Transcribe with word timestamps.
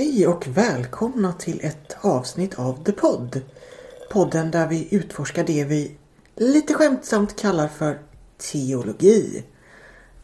Hej 0.00 0.26
och 0.26 0.46
välkomna 0.46 1.32
till 1.32 1.60
ett 1.62 1.96
avsnitt 2.00 2.58
av 2.58 2.84
The 2.84 2.92
Pod. 2.92 3.40
Podden 4.10 4.50
där 4.50 4.68
vi 4.68 4.94
utforskar 4.94 5.44
det 5.44 5.64
vi 5.64 5.96
lite 6.36 6.74
skämtsamt 6.74 7.40
kallar 7.40 7.68
för 7.68 7.98
teologi. 8.38 9.44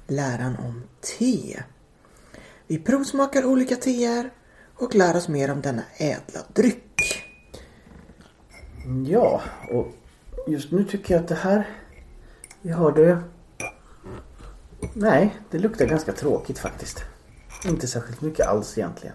Läran 0.06 0.56
om 0.56 0.82
te. 1.00 1.62
Vi 2.66 2.78
provsmakar 2.78 3.45
olika 3.45 3.77
teer 3.77 4.30
och 4.74 4.95
lär 4.95 5.16
oss 5.16 5.28
mer 5.28 5.50
om 5.50 5.60
denna 5.60 5.82
ädla 5.96 6.40
dryck. 6.54 7.23
Ja, 9.06 9.43
och 9.70 9.87
just 10.46 10.73
nu 10.73 10.84
tycker 10.84 11.15
jag 11.15 11.23
att 11.23 11.29
det 11.29 11.34
här 11.34 11.68
vi 12.62 12.70
hörde... 12.70 13.23
Nej, 14.93 15.37
det 15.51 15.59
luktar 15.59 15.87
ganska 15.87 16.12
tråkigt 16.12 16.59
faktiskt. 16.59 17.02
Inte 17.65 17.87
särskilt 17.87 18.20
mycket 18.20 18.46
alls 18.46 18.79
egentligen. 18.79 19.15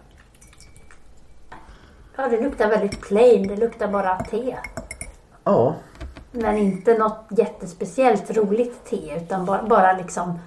Ja, 2.22 2.28
det 2.28 2.42
luktar 2.42 2.70
väldigt 2.70 3.02
plain. 3.02 3.48
Det 3.48 3.56
luktar 3.56 3.88
bara 3.88 4.24
te. 4.24 4.58
Ja, 5.44 5.76
Men 6.32 6.58
inte 6.58 6.98
något 6.98 7.26
jättespeciellt 7.38 8.32
roligt 8.32 8.86
te 8.90 9.16
utan 9.18 9.46
bara, 9.46 9.64
bara 9.64 9.98
liksom 9.98 10.40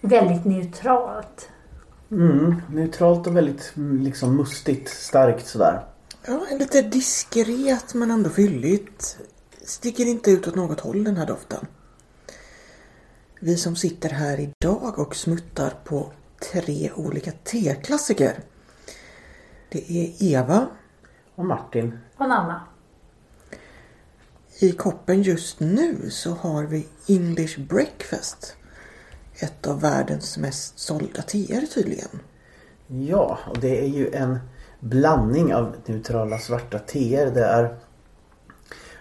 väldigt 0.00 0.44
neutralt. 0.44 1.48
mm, 2.10 2.62
neutralt 2.70 3.26
och 3.26 3.36
väldigt 3.36 3.72
mm, 3.76 4.02
liksom 4.02 4.36
mustigt, 4.36 4.88
starkt 4.88 5.46
sådär. 5.46 5.84
Ja, 6.26 6.40
en 6.50 6.58
lite 6.58 6.82
diskret 6.82 7.94
men 7.94 8.10
ändå 8.10 8.30
fylligt. 8.30 9.18
Sticker 9.64 10.06
inte 10.06 10.30
ut 10.30 10.48
åt 10.48 10.54
något 10.54 10.80
håll 10.80 11.04
den 11.04 11.16
här 11.16 11.26
doften. 11.26 11.66
Vi 13.40 13.56
som 13.56 13.76
sitter 13.76 14.08
här 14.08 14.40
idag 14.40 14.98
och 14.98 15.16
smuttar 15.16 15.72
på 15.84 16.12
tre 16.52 16.90
olika 16.96 17.32
teklassiker. 17.44 18.38
Det 19.68 19.90
är 19.90 20.12
Eva. 20.32 20.66
Och 21.36 21.44
Martin, 21.44 21.98
Och 22.16 22.28
Nanna. 22.28 22.60
I 24.60 24.72
koppen 24.72 25.22
just 25.22 25.60
nu 25.60 26.10
så 26.10 26.30
har 26.30 26.64
vi 26.64 26.88
English 27.08 27.60
Breakfast. 27.60 28.56
Ett 29.38 29.66
av 29.66 29.80
världens 29.80 30.38
mest 30.38 30.78
sålda 30.78 31.22
teer 31.22 31.66
tydligen. 31.74 32.20
ja, 32.86 33.38
och 33.46 33.58
det 33.58 33.84
är 33.84 33.88
ju 33.88 34.10
en 34.10 34.38
blandning 34.80 35.54
av 35.54 35.76
neutrala 35.86 36.38
svarta 36.38 36.78
teer. 36.78 37.30
Det 37.30 37.44
är 37.44 37.76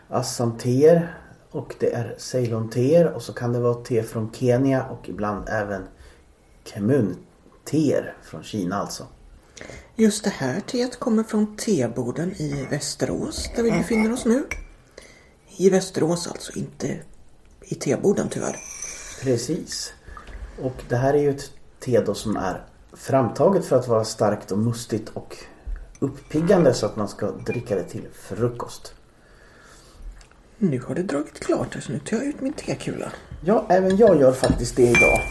Assam-teer 0.08 1.18
och 1.52 1.76
det 1.80 1.94
är 1.94 2.16
Ceylon-teer 2.18 3.14
och 3.14 3.22
så 3.22 3.34
kan 3.34 3.54
det 3.54 3.60
vara 3.60 3.84
te 3.84 4.04
från 4.04 4.32
Kenya 4.34 4.86
och 4.86 5.10
ibland 5.10 5.50
även 5.50 5.84
Kemun-teer 6.64 8.18
från 8.24 8.44
Kina 8.44 8.76
alltså. 8.76 9.08
Just 9.96 10.24
det 10.24 10.30
här 10.30 10.60
teet 10.60 11.00
kommer 11.00 11.24
från 11.24 11.58
teborden 11.58 12.32
i 12.42 12.68
Västerås 12.70 13.50
där 13.56 13.64
vi 13.64 13.72
befinner 13.72 14.14
oss 14.14 14.26
nu. 14.26 14.46
I 15.58 15.70
Västerås 15.70 16.28
alltså, 16.28 16.60
inte 16.60 17.00
i 17.62 17.76
teborden 17.76 18.30
tyvärr. 18.30 18.58
Precis. 19.22 19.94
Och 20.62 20.84
det 20.90 20.96
här 20.96 21.14
är 21.14 21.22
ju 21.22 21.30
ett 21.30 21.52
te 21.80 22.02
då 22.02 22.14
som 22.14 22.38
är 22.38 22.66
framtaget 22.94 23.66
för 23.66 23.76
att 23.76 23.88
vara 23.88 24.06
starkt 24.06 24.52
och 24.52 24.58
mustigt 24.58 25.10
och 25.10 25.38
uppiggande 26.00 26.74
så 26.74 26.86
att 26.86 26.96
man 26.96 27.08
ska 27.08 27.32
dricka 27.32 27.76
det 27.76 27.84
till 27.84 28.08
frukost. 28.14 28.94
Nu 30.58 30.80
har 30.80 30.96
det 30.96 31.04
dragit 31.04 31.40
klart 31.40 31.74
här 31.74 31.82
så 31.82 31.92
nu 31.92 32.00
tar 32.00 32.18
jag 32.18 32.26
ut 32.26 32.42
min 32.42 32.54
tekula. 32.54 33.12
Ja, 33.46 33.66
även 33.70 33.98
jag 33.98 34.20
gör 34.20 34.32
faktiskt 34.32 34.76
det 34.76 34.90
idag. 34.90 35.22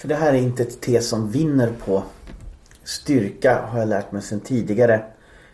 För 0.00 0.08
det 0.08 0.14
här 0.14 0.32
är 0.32 0.38
inte 0.38 0.62
ett 0.62 0.80
te 0.80 1.00
som 1.00 1.30
vinner 1.30 1.72
på 1.84 2.02
styrka 2.84 3.62
har 3.66 3.78
jag 3.78 3.88
lärt 3.88 4.12
mig 4.12 4.22
sedan 4.22 4.40
tidigare. 4.40 5.04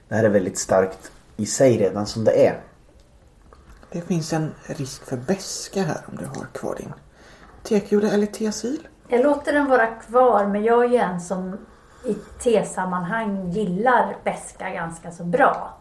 Det 0.08 0.14
här 0.14 0.24
är 0.24 0.28
väldigt 0.28 0.58
starkt 0.58 1.12
i 1.36 1.46
sig 1.46 1.78
redan 1.78 2.06
som 2.06 2.24
det 2.24 2.46
är. 2.46 2.60
Det 3.90 4.00
finns 4.00 4.32
en 4.32 4.54
risk 4.66 5.04
för 5.04 5.16
beska 5.16 5.82
här 5.82 6.00
om 6.06 6.16
du 6.16 6.24
har 6.24 6.46
kvar 6.52 6.74
din 6.74 6.92
tekula 7.62 8.10
eller 8.10 8.26
tesil. 8.26 8.88
Jag 9.08 9.22
låter 9.22 9.52
den 9.52 9.66
vara 9.66 9.86
kvar 9.86 10.46
men 10.46 10.64
jag 10.64 10.84
är 10.84 10.88
ju 10.88 10.96
en 10.96 11.20
som 11.20 11.58
i 12.04 12.14
tesammanhang 12.42 13.50
gillar 13.50 14.16
beska 14.24 14.70
ganska 14.70 15.10
så 15.10 15.24
bra. 15.24 15.78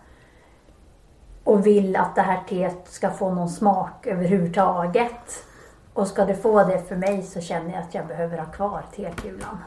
Och 1.44 1.68
vill 1.68 1.96
att 1.96 2.16
det 2.16 2.22
här 2.22 2.44
teet 2.50 2.88
ska 2.90 3.10
få 3.10 3.34
någon 3.34 3.50
smak 3.50 4.08
överhuvudtaget. 4.08 5.46
Och 5.96 6.08
ska 6.08 6.26
det 6.26 6.36
få 6.36 6.64
det 6.64 6.84
för 6.88 6.96
mig 6.96 7.24
så 7.24 7.42
känner 7.42 7.74
jag 7.74 7.84
att 7.84 7.94
jag 7.94 8.08
behöver 8.08 8.38
ha 8.38 8.46
kvar 8.46 8.86
tekulan. 8.96 9.58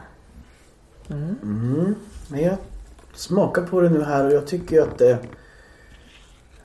Men 1.07 1.37
mm. 1.43 1.95
mm. 2.29 2.43
jag 2.45 2.57
smakar 3.13 3.61
på 3.61 3.81
det 3.81 3.89
nu 3.89 4.03
här 4.03 4.25
och 4.25 4.31
jag 4.31 4.47
tycker 4.47 4.81
att 4.81 4.97
det... 4.97 5.17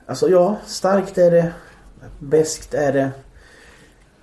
Alltså 0.05 0.29
ja, 0.29 0.57
starkt 0.65 1.17
är 1.17 1.31
det. 1.31 1.53
Beskt 2.19 2.73
är 2.73 2.93
det. 2.93 3.11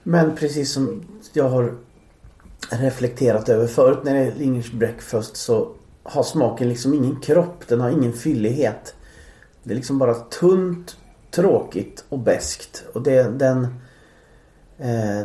Men 0.03 0.37
precis 0.37 0.73
som 0.73 1.05
jag 1.33 1.49
har 1.49 1.75
reflekterat 2.71 3.49
över 3.49 3.67
förut 3.67 3.99
när 4.05 4.15
det 4.15 4.21
är 4.21 4.43
English 4.43 4.77
breakfast 4.77 5.37
så 5.37 5.73
har 6.03 6.23
smaken 6.23 6.69
liksom 6.69 6.95
ingen 6.95 7.21
kropp. 7.21 7.69
Den 7.69 7.81
har 7.81 7.91
ingen 7.91 8.13
fyllighet. 8.13 8.95
Det 9.63 9.73
är 9.73 9.77
liksom 9.77 9.99
bara 9.99 10.15
tunt, 10.15 10.97
tråkigt 11.31 12.05
och 12.09 12.19
beskt. 12.19 12.85
Och 12.93 13.03
det, 13.03 13.23
den, 13.23 13.81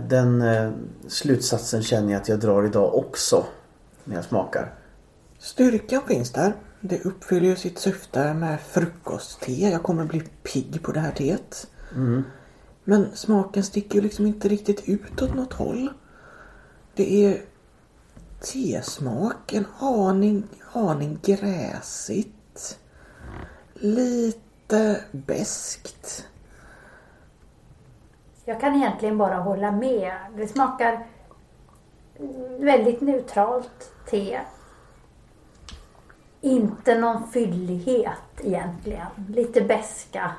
den 0.08 0.42
eh, 0.42 0.72
slutsatsen 1.08 1.84
känner 1.84 2.14
jag 2.14 2.22
att 2.22 2.30
jag 2.30 2.40
drar 2.40 2.64
idag 2.64 2.96
också. 2.96 3.46
När 4.04 4.16
jag 4.16 4.26
smakar. 4.26 4.74
Styrkan 5.40 6.02
finns 6.08 6.32
där. 6.32 6.54
Det 6.82 7.06
uppfyller 7.06 7.48
ju 7.48 7.56
sitt 7.56 7.80
syfte 7.80 8.34
med 8.34 8.62
frukostte. 8.62 9.52
Jag 9.52 9.84
kommer 9.84 10.06
bli 10.06 10.24
pigg 10.44 10.84
på 10.84 10.92
det 10.92 11.00
här 11.00 11.12
teet. 11.12 11.68
Men 12.84 13.16
smaken 13.16 13.64
sticker 13.64 13.96
ju 13.96 14.02
liksom 14.02 14.26
inte 14.26 14.48
riktigt 14.48 14.90
ut 14.90 15.22
åt 15.22 15.36
något 15.36 15.54
håll. 15.54 15.90
Det 16.96 17.26
är 17.26 17.42
tesmak, 18.42 19.54
en 19.54 19.66
aning, 19.80 20.44
aning 20.74 21.20
gräsigt. 21.24 22.80
Lite 23.74 25.02
beskt. 25.12 26.26
Jag 28.48 28.60
kan 28.60 28.76
egentligen 28.76 29.18
bara 29.18 29.36
hålla 29.36 29.72
med. 29.72 30.14
Det 30.36 30.48
smakar 30.48 31.08
väldigt 32.60 33.02
neutralt 33.02 33.92
te. 34.10 34.40
Inte 36.42 37.00
någon 37.00 37.32
fyllighet 37.32 38.42
egentligen. 38.44 39.08
Lite 39.30 39.62
beska. 39.62 40.32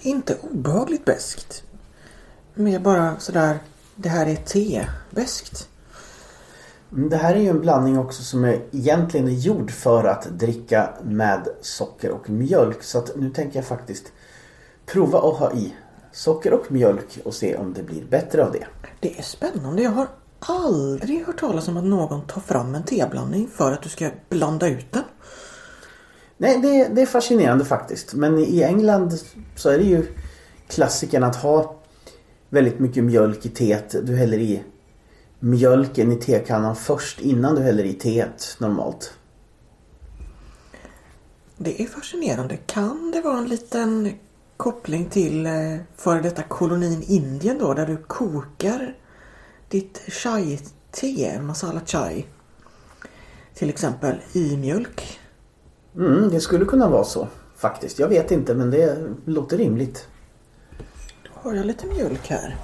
Inte 0.00 0.38
obehagligt 0.42 1.04
beskt. 1.04 1.64
Mer 2.54 2.78
bara 2.78 3.18
sådär, 3.18 3.58
det 3.94 4.08
här 4.08 4.26
är 4.26 4.36
te. 4.36 4.86
Beskt. 5.10 5.68
Mm, 6.92 7.08
Det 7.08 7.16
här 7.16 7.34
är 7.34 7.40
ju 7.40 7.48
en 7.48 7.60
blandning 7.60 7.98
också 7.98 8.22
som 8.22 8.44
är 8.44 8.62
egentligen 8.72 9.28
är 9.28 9.32
gjord 9.32 9.70
för 9.70 10.04
att 10.04 10.24
dricka 10.24 10.90
med 11.02 11.48
socker 11.60 12.10
och 12.10 12.30
mjölk. 12.30 12.82
Så 12.82 12.98
att 12.98 13.16
nu 13.16 13.30
tänker 13.30 13.58
jag 13.58 13.66
faktiskt 13.66 14.12
prova 14.86 15.18
att 15.18 15.36
ha 15.38 15.52
i 15.52 15.74
socker 16.16 16.52
och 16.52 16.72
mjölk 16.72 17.18
och 17.24 17.34
se 17.34 17.56
om 17.56 17.72
det 17.72 17.82
blir 17.82 18.04
bättre 18.04 18.44
av 18.44 18.52
det. 18.52 18.66
Det 19.00 19.18
är 19.18 19.22
spännande. 19.22 19.82
Jag 19.82 19.90
har 19.90 20.08
aldrig 20.38 21.26
hört 21.26 21.40
talas 21.40 21.68
om 21.68 21.76
att 21.76 21.84
någon 21.84 22.26
tar 22.26 22.40
fram 22.40 22.74
en 22.74 22.82
teblandning 22.82 23.48
för 23.54 23.72
att 23.72 23.82
du 23.82 23.88
ska 23.88 24.10
blanda 24.28 24.68
ut 24.68 24.92
den. 24.92 25.02
Nej, 26.36 26.58
det, 26.58 26.88
det 26.94 27.02
är 27.02 27.06
fascinerande 27.06 27.64
faktiskt. 27.64 28.14
Men 28.14 28.38
i 28.38 28.62
England 28.62 29.12
så 29.56 29.70
är 29.70 29.78
det 29.78 29.84
ju 29.84 30.06
klassiken 30.68 31.24
att 31.24 31.36
ha 31.36 31.76
väldigt 32.48 32.78
mycket 32.78 33.04
mjölk 33.04 33.46
i 33.46 33.48
teet. 33.48 34.06
Du 34.06 34.16
häller 34.16 34.38
i 34.38 34.62
mjölken 35.40 36.12
i 36.12 36.16
tekannan 36.16 36.76
först 36.76 37.20
innan 37.20 37.54
du 37.54 37.62
häller 37.62 37.84
i 37.84 37.92
teet 37.92 38.56
normalt. 38.58 39.12
Det 41.56 41.82
är 41.82 41.86
fascinerande. 41.86 42.56
Kan 42.56 43.10
det 43.10 43.20
vara 43.20 43.38
en 43.38 43.48
liten 43.48 44.12
koppling 44.56 45.08
till 45.08 45.46
eh, 45.46 45.52
före 45.96 46.20
detta 46.20 46.42
kolonin 46.42 47.02
Indien 47.06 47.58
då 47.58 47.74
där 47.74 47.86
du 47.86 47.96
kokar 47.96 48.94
ditt 49.68 50.02
chai-te, 50.08 51.40
masala 51.40 51.80
chai 51.86 52.26
till 53.54 53.68
exempel 53.68 54.16
i 54.32 54.56
mjölk? 54.56 55.20
Mm, 55.96 56.30
det 56.30 56.40
skulle 56.40 56.64
kunna 56.64 56.88
vara 56.88 57.04
så 57.04 57.28
faktiskt. 57.56 57.98
Jag 57.98 58.08
vet 58.08 58.30
inte 58.30 58.54
men 58.54 58.70
det 58.70 59.08
låter 59.24 59.58
rimligt. 59.58 60.08
Då 61.22 61.30
har 61.32 61.54
jag 61.54 61.66
lite 61.66 61.86
mjölk 61.86 62.28
här. 62.28 62.56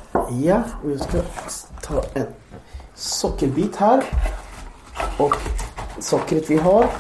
Ja, 0.43 0.63
och 0.85 0.91
jag 0.91 1.01
ska 1.01 1.19
ta 1.83 2.05
en 2.15 2.27
sockerbit 2.95 3.77
här. 3.77 4.05
Och 5.19 5.37
sockret 6.01 6.51
vi 6.51 6.57
har 6.57 6.91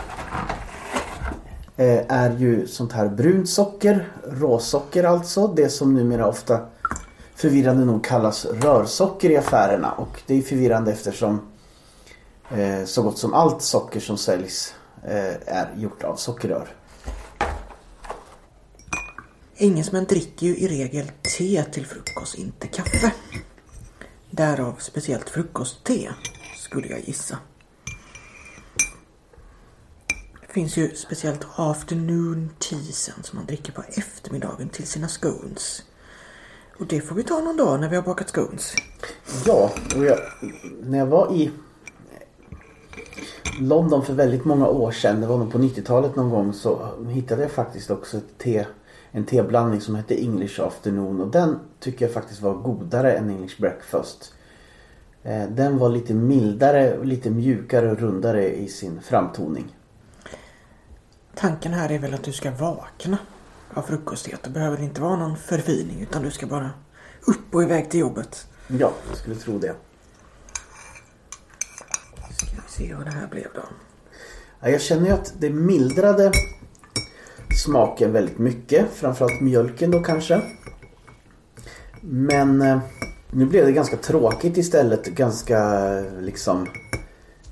Eh, 1.82 2.04
är 2.08 2.36
ju 2.38 2.66
sånt 2.66 2.92
här 2.92 3.08
brunt 3.08 3.48
socker, 3.48 4.08
råsocker 4.24 5.04
alltså. 5.04 5.46
Det 5.46 5.68
som 5.68 5.94
numera 5.94 6.28
ofta 6.28 6.60
förvirrande 7.34 7.84
nog 7.84 8.04
kallas 8.04 8.44
rörsocker 8.44 9.30
i 9.30 9.36
affärerna. 9.36 9.92
Och 9.92 10.22
det 10.26 10.38
är 10.38 10.42
förvirrande 10.42 10.92
eftersom 10.92 11.40
eh, 12.50 12.84
så 12.84 13.02
gott 13.02 13.18
som 13.18 13.34
allt 13.34 13.62
socker 13.62 14.00
som 14.00 14.18
säljs 14.18 14.74
eh, 15.04 15.54
är 15.56 15.74
gjort 15.76 16.04
av 16.04 16.16
sockerrör. 16.16 16.68
Engelsmän 19.56 20.04
dricker 20.04 20.46
ju 20.46 20.56
i 20.56 20.68
regel 20.68 21.10
te 21.38 21.64
till 21.64 21.86
frukost, 21.86 22.38
inte 22.38 22.66
kaffe. 22.66 23.12
Därav 24.30 24.74
speciellt 24.78 25.30
frukostte, 25.30 26.14
skulle 26.56 26.88
jag 26.88 27.00
gissa. 27.00 27.38
Det 30.41 30.41
finns 30.52 30.76
ju 30.76 30.94
speciellt 30.94 31.46
afternoon 31.56 32.50
teasen 32.58 33.22
som 33.22 33.36
man 33.38 33.46
dricker 33.46 33.72
på 33.72 33.82
eftermiddagen 33.88 34.68
till 34.68 34.86
sina 34.86 35.08
scones. 35.08 35.82
Och 36.78 36.86
det 36.86 37.00
får 37.00 37.14
vi 37.14 37.22
ta 37.22 37.40
någon 37.40 37.56
dag 37.56 37.80
när 37.80 37.88
vi 37.88 37.96
har 37.96 38.02
bakat 38.02 38.28
scones. 38.28 38.74
Ja, 39.46 39.72
och 39.96 40.04
jag, 40.04 40.18
när 40.82 40.98
jag 40.98 41.06
var 41.06 41.34
i 41.34 41.50
London 43.60 44.04
för 44.04 44.14
väldigt 44.14 44.44
många 44.44 44.66
år 44.66 44.90
sedan, 44.90 45.20
det 45.20 45.26
var 45.26 45.38
nog 45.38 45.52
på 45.52 45.58
90-talet 45.58 46.16
någon 46.16 46.30
gång, 46.30 46.52
så 46.52 46.88
hittade 47.08 47.42
jag 47.42 47.50
faktiskt 47.50 47.90
också 47.90 48.16
ett 48.16 48.38
te, 48.38 48.66
en 49.10 49.24
teblandning 49.24 49.80
som 49.80 49.94
hette 49.94 50.14
English 50.14 50.60
afternoon 50.60 51.20
och 51.20 51.30
den 51.30 51.58
tycker 51.80 52.04
jag 52.04 52.14
faktiskt 52.14 52.42
var 52.42 52.54
godare 52.54 53.12
än 53.12 53.30
English 53.30 53.60
breakfast. 53.60 54.34
Eh, 55.22 55.48
den 55.48 55.78
var 55.78 55.88
lite 55.88 56.14
mildare, 56.14 57.04
lite 57.04 57.30
mjukare 57.30 57.90
och 57.90 57.98
rundare 57.98 58.56
i 58.56 58.68
sin 58.68 59.00
framtoning. 59.00 59.76
Tanken 61.42 61.72
här 61.72 61.92
är 61.92 61.98
väl 61.98 62.14
att 62.14 62.22
du 62.22 62.32
ska 62.32 62.50
vakna 62.50 63.18
av 63.74 63.82
frukostet. 63.82 64.42
Det 64.42 64.50
behöver 64.50 64.82
inte 64.82 65.00
vara 65.00 65.16
någon 65.16 65.36
förfining 65.36 66.00
utan 66.00 66.22
du 66.22 66.30
ska 66.30 66.46
bara 66.46 66.70
upp 67.26 67.54
och 67.54 67.62
iväg 67.62 67.90
till 67.90 68.00
jobbet. 68.00 68.46
Ja, 68.68 68.92
jag 69.08 69.18
skulle 69.18 69.36
tro 69.36 69.58
det. 69.58 69.74
Ska 72.30 72.46
vi 72.46 72.86
se 72.86 72.94
vad 72.94 73.06
det 73.06 73.10
här 73.10 73.26
blev 73.26 73.46
då. 73.54 73.60
Ja, 74.60 74.68
Jag 74.68 74.80
känner 74.80 75.06
ju 75.06 75.12
att 75.12 75.34
det 75.38 75.50
mildrade 75.50 76.32
smaken 77.64 78.12
väldigt 78.12 78.38
mycket. 78.38 78.86
Framförallt 78.92 79.40
mjölken 79.40 79.90
då 79.90 80.02
kanske. 80.02 80.42
Men 82.00 82.62
eh, 82.62 82.78
nu 83.30 83.46
blev 83.46 83.66
det 83.66 83.72
ganska 83.72 83.96
tråkigt 83.96 84.56
istället. 84.56 85.06
Ganska 85.06 85.90
liksom 86.20 86.66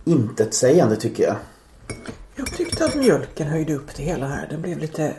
intetsägande 0.04 0.96
tycker 0.96 1.22
jag. 1.22 1.37
Jag 2.40 2.56
tyckte 2.56 2.84
att 2.84 2.94
mjölken 2.94 3.48
höjde 3.48 3.75
upp 3.75 3.94
det 3.94 4.02
hela 4.02 4.26
här. 4.26 4.46
Den 4.50 4.62
blev 4.62 4.78
lite... 4.78 5.14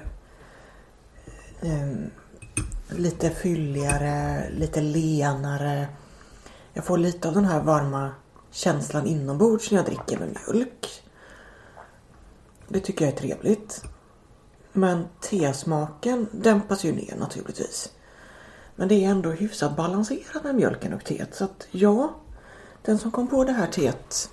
ehm, 1.62 2.12
lite 2.90 3.30
fylligare, 3.30 4.50
lite 4.50 4.82
lenare. 4.82 5.88
Jag 6.74 6.86
får 6.86 6.98
lite 6.98 7.28
av 7.28 7.34
den 7.34 7.46
här 7.46 7.62
varma 7.62 8.12
känslan 8.52 9.08
inombords 9.08 9.72
när 9.72 9.78
jag 9.78 9.86
dricker 9.86 10.20
med 10.20 10.30
mjölk. 10.30 11.04
Det 12.68 12.80
tycker 12.80 13.06
jag 13.06 13.14
är 13.14 13.18
trevligt. 13.18 13.84
Men 14.72 15.06
tesmaken 15.20 16.28
dämpas 16.32 16.84
ju 16.84 16.92
ner 16.92 17.16
naturligtvis. 17.20 17.92
Men 18.76 18.88
det 18.88 19.06
är 19.06 19.10
ändå 19.10 19.30
hyfsat 19.30 19.76
balanserat 19.76 20.44
med 20.44 20.56
mjölken 20.56 20.94
och 20.94 21.04
teet. 21.04 21.36
Så 21.36 21.44
att 21.44 21.68
ja, 21.72 22.16
den 22.82 22.98
som 22.98 23.12
kom 23.12 23.28
på 23.28 23.44
det 23.44 23.52
här 23.52 23.68
teet 23.68 24.30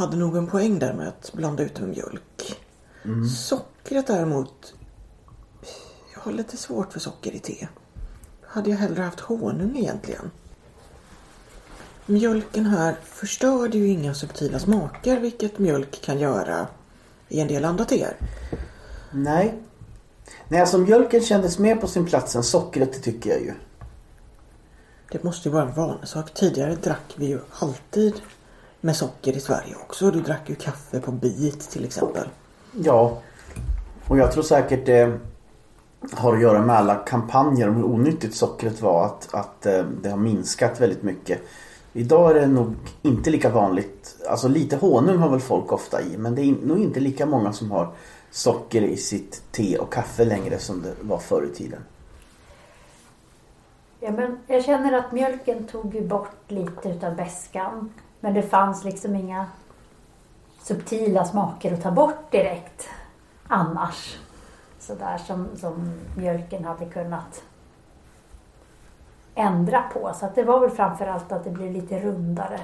hade 0.00 0.16
nog 0.16 0.36
en 0.36 0.46
poäng 0.46 0.78
där 0.78 0.92
med 0.92 1.08
att 1.08 1.32
blanda 1.32 1.62
ut 1.62 1.80
med 1.80 1.88
mjölk. 1.88 2.60
Sockret 3.38 4.06
däremot. 4.06 4.74
Jag 6.14 6.20
har 6.20 6.32
lite 6.32 6.56
svårt 6.56 6.92
för 6.92 7.00
socker 7.00 7.32
i 7.32 7.38
te. 7.38 7.68
Hade 8.46 8.70
jag 8.70 8.76
hellre 8.76 9.02
haft 9.02 9.20
honung 9.20 9.76
egentligen. 9.76 10.30
Mjölken 12.06 12.66
här 12.66 12.96
förstörde 13.04 13.78
ju 13.78 13.88
inga 13.88 14.14
subtila 14.14 14.58
smaker 14.58 15.20
vilket 15.20 15.58
mjölk 15.58 16.02
kan 16.02 16.18
göra 16.18 16.66
i 17.28 17.40
en 17.40 17.48
del 17.48 17.64
andra 17.64 17.84
teer. 17.84 18.16
Nej. 19.10 19.54
Nej, 20.48 20.60
alltså 20.60 20.78
mjölken 20.78 21.20
kändes 21.22 21.58
mer 21.58 21.76
på 21.76 21.86
sin 21.86 22.06
plats 22.06 22.36
än 22.36 22.42
sockret, 22.42 22.92
det 22.92 22.98
tycker 22.98 23.30
jag 23.30 23.40
ju. 23.40 23.54
Det 25.12 25.22
måste 25.24 25.48
ju 25.48 25.52
vara 25.52 25.68
en 25.68 25.74
vanesak. 25.74 26.34
Tidigare 26.34 26.74
drack 26.74 27.14
vi 27.16 27.26
ju 27.26 27.40
alltid 27.58 28.14
med 28.80 28.96
socker 28.96 29.36
i 29.36 29.40
Sverige 29.40 29.74
också. 29.82 30.10
Du 30.10 30.20
drack 30.20 30.48
ju 30.48 30.54
kaffe 30.54 31.00
på 31.00 31.10
bit 31.12 31.70
till 31.70 31.84
exempel. 31.84 32.28
Ja, 32.72 33.18
och 34.08 34.18
jag 34.18 34.32
tror 34.32 34.42
säkert 34.42 34.86
det 34.86 35.18
har 36.12 36.34
att 36.34 36.42
göra 36.42 36.62
med 36.62 36.76
alla 36.76 36.94
kampanjer 36.94 37.68
om 37.68 37.74
hur 37.76 37.84
onyttigt 37.84 38.34
sockret 38.34 38.82
var. 38.82 39.04
Att, 39.04 39.34
att 39.34 39.66
eh, 39.66 39.84
det 40.02 40.10
har 40.10 40.16
minskat 40.16 40.80
väldigt 40.80 41.02
mycket. 41.02 41.40
Idag 41.92 42.30
är 42.30 42.34
det 42.34 42.46
nog 42.46 42.74
inte 43.02 43.30
lika 43.30 43.50
vanligt. 43.50 44.16
Alltså 44.28 44.48
lite 44.48 44.76
honung 44.76 45.18
har 45.18 45.30
väl 45.30 45.40
folk 45.40 45.72
ofta 45.72 46.02
i. 46.02 46.18
Men 46.18 46.34
det 46.34 46.42
är 46.42 46.54
nog 46.62 46.78
inte 46.78 47.00
lika 47.00 47.26
många 47.26 47.52
som 47.52 47.70
har 47.70 47.92
socker 48.30 48.82
i 48.82 48.96
sitt 48.96 49.42
te 49.52 49.78
och 49.78 49.92
kaffe 49.92 50.24
längre 50.24 50.58
som 50.58 50.82
det 50.82 50.94
var 51.00 51.18
förr 51.18 51.48
i 51.52 51.56
tiden. 51.56 51.80
Ja, 54.00 54.10
men 54.10 54.38
jag 54.46 54.64
känner 54.64 54.92
att 54.92 55.12
mjölken 55.12 55.66
tog 55.66 56.06
bort 56.08 56.36
lite 56.48 56.88
utav 56.88 57.16
beskan. 57.16 57.92
Men 58.20 58.34
det 58.34 58.42
fanns 58.42 58.84
liksom 58.84 59.16
inga 59.16 59.46
subtila 60.62 61.24
smaker 61.24 61.72
att 61.72 61.82
ta 61.82 61.90
bort 61.90 62.30
direkt 62.30 62.88
annars. 63.48 64.18
Sådär 64.78 65.18
som, 65.18 65.48
som 65.56 65.92
mjölken 66.16 66.64
hade 66.64 66.86
kunnat 66.86 67.42
ändra 69.34 69.82
på. 69.82 70.12
Så 70.14 70.26
att 70.26 70.34
det 70.34 70.42
var 70.42 70.60
väl 70.60 70.70
framförallt 70.70 71.32
att 71.32 71.44
det 71.44 71.50
blev 71.50 71.72
lite 71.72 72.00
rundare. 72.00 72.60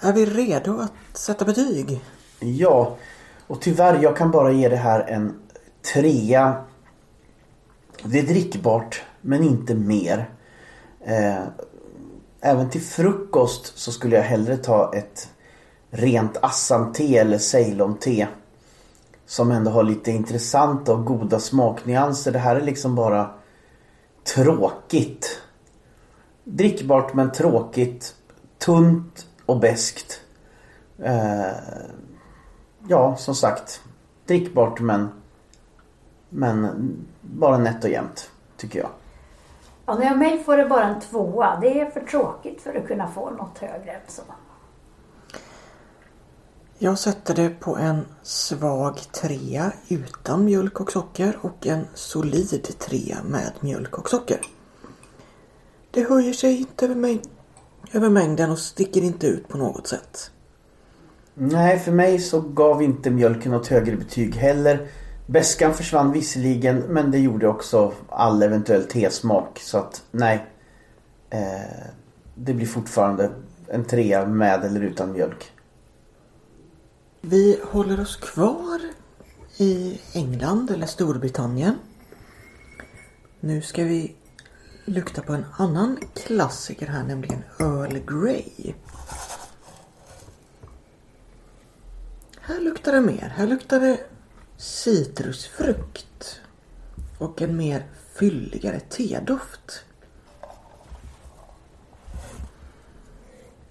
Är 0.00 0.12
vi 0.12 0.26
redo 0.26 0.80
att 0.80 1.16
sätta 1.16 1.44
betyg? 1.44 2.00
Ja, 2.40 2.96
och 3.46 3.60
tyvärr 3.60 4.02
jag 4.02 4.16
kan 4.16 4.30
bara 4.30 4.52
ge 4.52 4.68
det 4.68 4.76
här 4.76 5.00
en 5.00 5.40
trea. 5.92 6.64
Det 8.02 8.18
är 8.18 8.26
drickbart 8.26 9.02
men 9.20 9.42
inte 9.42 9.74
mer. 9.74 10.30
Eh, 11.00 11.42
även 12.40 12.70
till 12.70 12.80
frukost 12.80 13.78
så 13.78 13.92
skulle 13.92 14.16
jag 14.16 14.22
hellre 14.22 14.56
ta 14.56 14.94
ett 14.94 15.30
rent 15.90 16.36
Assam-te 16.42 17.18
eller 17.18 17.38
Ceylon-te. 17.38 18.28
Som 19.26 19.50
ändå 19.50 19.70
har 19.70 19.82
lite 19.82 20.10
intressanta 20.10 20.92
och 20.92 21.04
goda 21.04 21.40
smaknyanser. 21.40 22.32
Det 22.32 22.38
här 22.38 22.56
är 22.56 22.60
liksom 22.60 22.94
bara 22.94 23.30
tråkigt. 24.34 25.42
Drickbart 26.44 27.14
men 27.14 27.32
tråkigt. 27.32 28.14
Tunt 28.58 29.26
och 29.46 29.60
beskt. 29.60 30.20
Eh, 30.98 31.46
ja, 32.88 33.16
som 33.16 33.34
sagt. 33.34 33.80
Drickbart 34.26 34.80
men 34.80 35.08
men 36.28 36.90
bara 37.20 37.58
nätt 37.58 37.84
och 37.84 37.90
jämnt 37.90 38.30
tycker 38.56 38.78
jag. 38.78 38.90
Ja, 39.88 39.94
när 39.94 40.04
jag 40.06 40.18
mig 40.18 40.44
får 40.44 40.56
det 40.56 40.66
bara 40.66 40.84
en 40.84 41.00
tvåa. 41.00 41.58
Det 41.60 41.80
är 41.80 41.90
för 41.90 42.00
tråkigt 42.00 42.60
för 42.62 42.74
att 42.74 42.86
kunna 42.86 43.08
få 43.10 43.30
något 43.30 43.58
högre 43.58 43.92
än 43.92 44.00
så. 44.08 44.22
Jag 46.78 46.98
sätter 46.98 47.34
det 47.34 47.50
på 47.60 47.76
en 47.76 48.06
svag 48.22 48.96
trea 49.12 49.72
utan 49.88 50.44
mjölk 50.44 50.80
och 50.80 50.92
socker 50.92 51.38
och 51.40 51.66
en 51.66 51.86
solid 51.94 52.78
trea 52.78 53.16
med 53.24 53.52
mjölk 53.60 53.98
och 53.98 54.10
socker. 54.10 54.40
Det 55.90 56.08
höjer 56.08 56.32
sig 56.32 56.58
inte 56.58 56.84
över, 56.84 56.94
mäng- 56.94 57.28
över 57.92 58.08
mängden 58.08 58.50
och 58.50 58.58
sticker 58.58 59.02
inte 59.02 59.26
ut 59.26 59.48
på 59.48 59.58
något 59.58 59.86
sätt. 59.86 60.30
Nej, 61.34 61.78
för 61.78 61.92
mig 61.92 62.18
så 62.18 62.40
gav 62.40 62.82
inte 62.82 63.10
mjölken 63.10 63.52
något 63.52 63.66
högre 63.66 63.96
betyg 63.96 64.34
heller. 64.34 64.88
Beskan 65.30 65.74
försvann 65.74 66.12
visserligen 66.12 66.78
men 66.78 67.10
det 67.10 67.18
gjorde 67.18 67.48
också 67.48 67.92
all 68.08 68.42
eventuell 68.42 68.84
tesmak. 68.84 69.58
Så 69.60 69.78
att 69.78 70.02
nej. 70.10 70.46
Eh, 71.30 71.86
det 72.34 72.54
blir 72.54 72.66
fortfarande 72.66 73.30
en 73.66 73.84
trea 73.84 74.26
med 74.26 74.64
eller 74.64 74.80
utan 74.80 75.12
mjölk. 75.12 75.52
Vi 77.20 77.60
håller 77.70 78.00
oss 78.00 78.16
kvar 78.16 78.80
i 79.56 80.00
England 80.12 80.70
eller 80.70 80.86
Storbritannien. 80.86 81.74
Nu 83.40 83.62
ska 83.62 83.84
vi 83.84 84.14
lukta 84.84 85.22
på 85.22 85.32
en 85.32 85.44
annan 85.56 85.98
klassiker 86.14 86.86
här, 86.86 87.04
nämligen 87.04 87.42
Earl 87.58 87.98
Grey. 87.98 88.74
Här 92.40 92.60
luktar 92.60 92.92
det 92.92 93.00
mer. 93.00 93.32
Här 93.36 93.46
luktar 93.46 93.80
det 93.80 93.98
citrusfrukt 94.58 96.40
och 97.18 97.42
en 97.42 97.56
mer 97.56 97.82
fylligare 98.14 98.80
tedoft. 98.80 99.84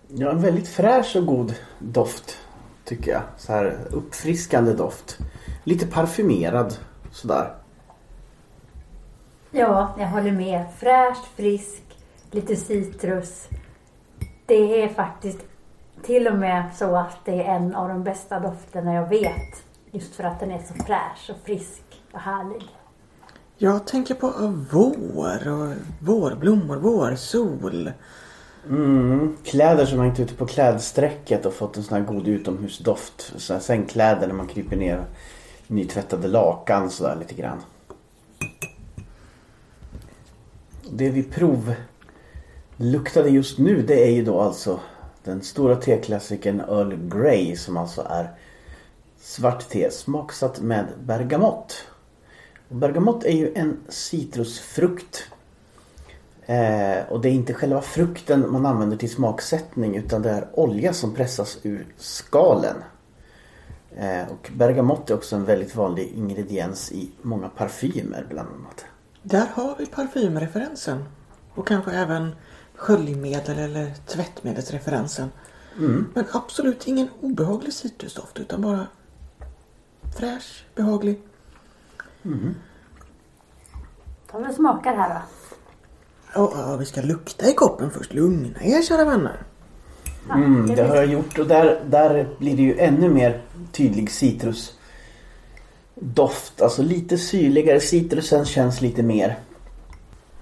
Ja, 0.08 0.32
en 0.32 0.42
väldigt 0.42 0.68
fräsch 0.68 1.16
och 1.16 1.26
god 1.26 1.56
doft 1.80 2.38
tycker 2.86 3.12
jag. 3.12 3.22
Så 3.38 3.54
här 3.54 3.78
uppfriskande 3.92 4.74
doft. 4.74 5.18
Lite 5.64 5.88
parfymerad 5.88 6.78
sådär. 7.12 7.54
Ja, 9.52 9.96
jag 10.00 10.08
håller 10.08 10.32
med. 10.32 10.66
Fräsch, 10.78 11.26
frisk, 11.36 11.84
lite 12.32 12.56
citrus. 12.56 13.48
Det 14.46 14.84
är 14.84 14.90
faktiskt 14.90 15.40
till 16.02 16.28
och 16.28 16.36
med 16.36 16.76
så 16.76 16.96
att 16.96 17.26
det 17.26 17.44
är 17.44 17.56
en 17.56 17.76
av 17.76 17.90
de 17.90 18.04
bästa 18.04 18.40
dofterna 18.40 18.94
jag 18.94 19.10
vet. 19.10 19.67
Just 19.98 20.16
för 20.16 20.24
att 20.24 20.40
den 20.40 20.52
är 20.52 20.60
så 20.60 20.74
fräsch 20.74 21.30
och 21.30 21.36
frisk 21.46 21.84
och 22.12 22.20
härlig. 22.20 22.64
Jag 23.58 23.88
tänker 23.88 24.16
på 24.16 24.34
vår 24.72 25.48
och 25.48 25.74
vårblommor, 26.00 26.78
vårsol. 26.78 27.92
Mm, 28.70 29.38
kläder 29.44 29.86
som 29.86 30.00
hängt 30.00 30.20
ute 30.20 30.34
på 30.34 30.46
klädsträcket 30.46 31.46
och 31.46 31.54
fått 31.54 31.78
en 31.78 31.84
sån 31.84 31.98
här 31.98 32.14
god 32.14 32.28
utomhusdoft. 32.28 33.34
Så 33.38 33.54
här 33.54 33.60
sängkläder 33.60 34.28
när 34.28 34.34
man 34.34 34.48
kryper 34.48 34.76
ner 34.76 35.06
nytvättade 35.68 36.28
lakan 36.28 36.90
sådär 36.90 37.16
lite 37.16 37.34
grann. 37.34 37.62
Det 40.92 41.10
vi 41.10 41.24
provluktade 42.78 43.30
just 43.30 43.60
nu 43.60 43.82
det 43.82 44.08
är 44.08 44.12
ju 44.12 44.26
då 44.26 44.40
alltså 44.42 44.80
den 45.24 45.42
stora 45.42 45.76
teklassikern 45.76 46.60
Earl 46.60 46.96
Grey 46.96 47.56
som 47.56 47.78
alltså 47.78 48.08
är 48.10 48.30
svart 49.22 49.70
te 49.70 49.92
smaksatt 49.92 50.62
med 50.62 50.86
bergamott. 51.04 51.84
Och 52.70 52.76
bergamott 52.76 53.24
är 53.24 53.32
ju 53.32 53.54
en 53.56 53.78
citrusfrukt. 53.90 55.24
Eh, 56.46 57.10
och 57.10 57.22
det 57.22 57.30
är 57.30 57.34
inte 57.34 57.54
själva 57.54 57.82
frukten 57.82 58.52
man 58.52 58.66
använder 58.66 58.98
till 58.98 59.12
smaksättning 59.12 59.96
utan 59.96 60.22
det 60.22 60.30
är 60.30 60.48
olja 60.54 60.94
som 60.94 61.16
pressas 61.16 61.58
ur 61.64 61.86
skalen. 61.98 62.76
Eh, 63.96 64.32
och 64.32 64.52
bergamott 64.56 65.10
är 65.10 65.14
också 65.14 65.36
en 65.36 65.46
väldigt 65.46 65.76
vanlig 65.76 66.12
ingrediens 66.16 66.92
i 66.92 67.12
många 67.22 67.50
parfymer 67.50 68.26
bland 68.30 68.50
annat. 68.50 68.86
Där 69.24 69.48
har 69.54 69.76
vi 69.80 69.86
parfymreferensen. 69.86 71.04
Och 71.56 71.68
kanske 71.68 71.92
även 71.92 72.36
sköljmedel 72.76 73.60
eller 73.60 73.94
tvättmedelsreferensen. 74.06 75.32
Mm. 75.78 76.08
Men 76.14 76.26
absolut 76.32 76.88
ingen 76.88 77.08
obehaglig 77.22 77.74
citrusdoft 77.74 78.40
utan 78.40 78.62
bara 78.62 78.88
fräsch, 80.16 80.66
behaglig. 80.76 81.20
Ta 84.32 84.40
väl 84.40 84.54
smakar 84.54 84.96
här 84.96 85.10
då. 85.10 85.22
Ja, 86.36 86.52
ja, 86.56 86.78
vi 86.78 86.86
ska 86.86 87.02
lukta 87.02 87.50
i 87.50 87.54
koppen 87.54 87.92
först. 87.92 88.14
Lugna 88.14 88.62
er 88.62 88.82
kära 88.82 89.06
vänner. 89.06 89.42
Mm, 90.34 90.76
det 90.76 90.84
har 90.84 90.96
jag 90.96 91.06
gjort 91.06 91.40
och 91.40 91.48
där, 91.48 91.82
där 91.90 92.28
blir 92.40 92.56
det 92.56 92.62
ju 92.62 92.80
ännu 92.80 93.10
mer 93.10 93.42
tydlig 93.72 94.12
citrusdoft. 94.12 96.62
Alltså 96.62 96.84
lite 96.84 97.18
syrligare. 97.18 97.80
Citrusen 97.80 98.46
känns 98.46 98.82
lite 98.82 99.04
mer. 99.04 99.40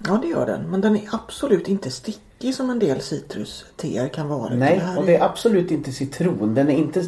Ja, 0.06 0.18
det 0.22 0.28
gör 0.28 0.46
den. 0.46 0.70
Men 0.70 0.80
den 0.80 0.96
är 0.96 1.08
absolut 1.12 1.68
inte 1.68 1.90
stickig 1.90 2.54
som 2.54 2.70
en 2.70 2.78
del 2.78 3.00
citrusteer 3.00 4.08
kan 4.08 4.28
vara. 4.28 4.54
Nej, 4.54 4.82
och 4.96 5.06
det 5.06 5.16
är 5.16 5.24
absolut 5.24 5.70
inte 5.70 5.92
citron. 5.92 6.54
Den 6.54 6.68
är 6.68 6.76
inte 6.76 7.04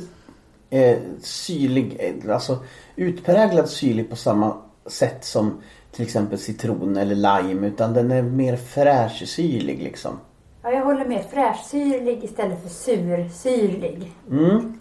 eh, 0.71 0.99
syrlig, 1.21 1.97
eh, 2.01 2.35
alltså 2.35 2.59
utpräglad 2.97 3.69
syrlig 3.69 4.11
på 4.11 4.17
samma 4.17 4.57
sätt 4.87 5.25
som 5.25 5.63
till 5.93 6.05
exempel 6.05 6.39
citron 6.39 6.97
eller 6.97 7.15
lime. 7.15 7.67
Utan 7.67 7.95
den 7.95 8.11
är 8.11 8.23
mer 8.23 8.57
fräschsyrlig 8.57 9.83
liksom. 9.83 10.19
Ja, 10.63 10.71
jag 10.71 10.85
håller 10.85 11.05
med. 11.05 11.25
Fräschsyrlig 11.31 12.25
istället 12.25 12.63
för 12.63 12.69
sursyrlig. 12.69 14.13
Mm. 14.31 14.79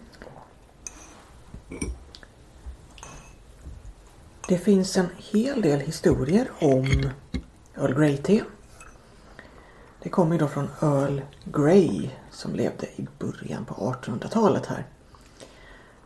Det 4.48 4.58
finns 4.58 4.96
en 4.96 5.08
hel 5.16 5.62
del 5.62 5.80
historier 5.80 6.50
om 6.60 6.86
Earl 7.76 7.94
Grey-te. 7.94 8.42
Det 10.02 10.08
kommer 10.08 10.32
ju 10.32 10.38
då 10.38 10.48
från 10.48 10.68
Earl 10.82 11.20
Grey 11.44 12.10
som 12.30 12.54
levde 12.54 12.86
i 12.86 13.06
början 13.18 13.64
på 13.64 13.74
1800-talet 13.74 14.66
här. 14.66 14.86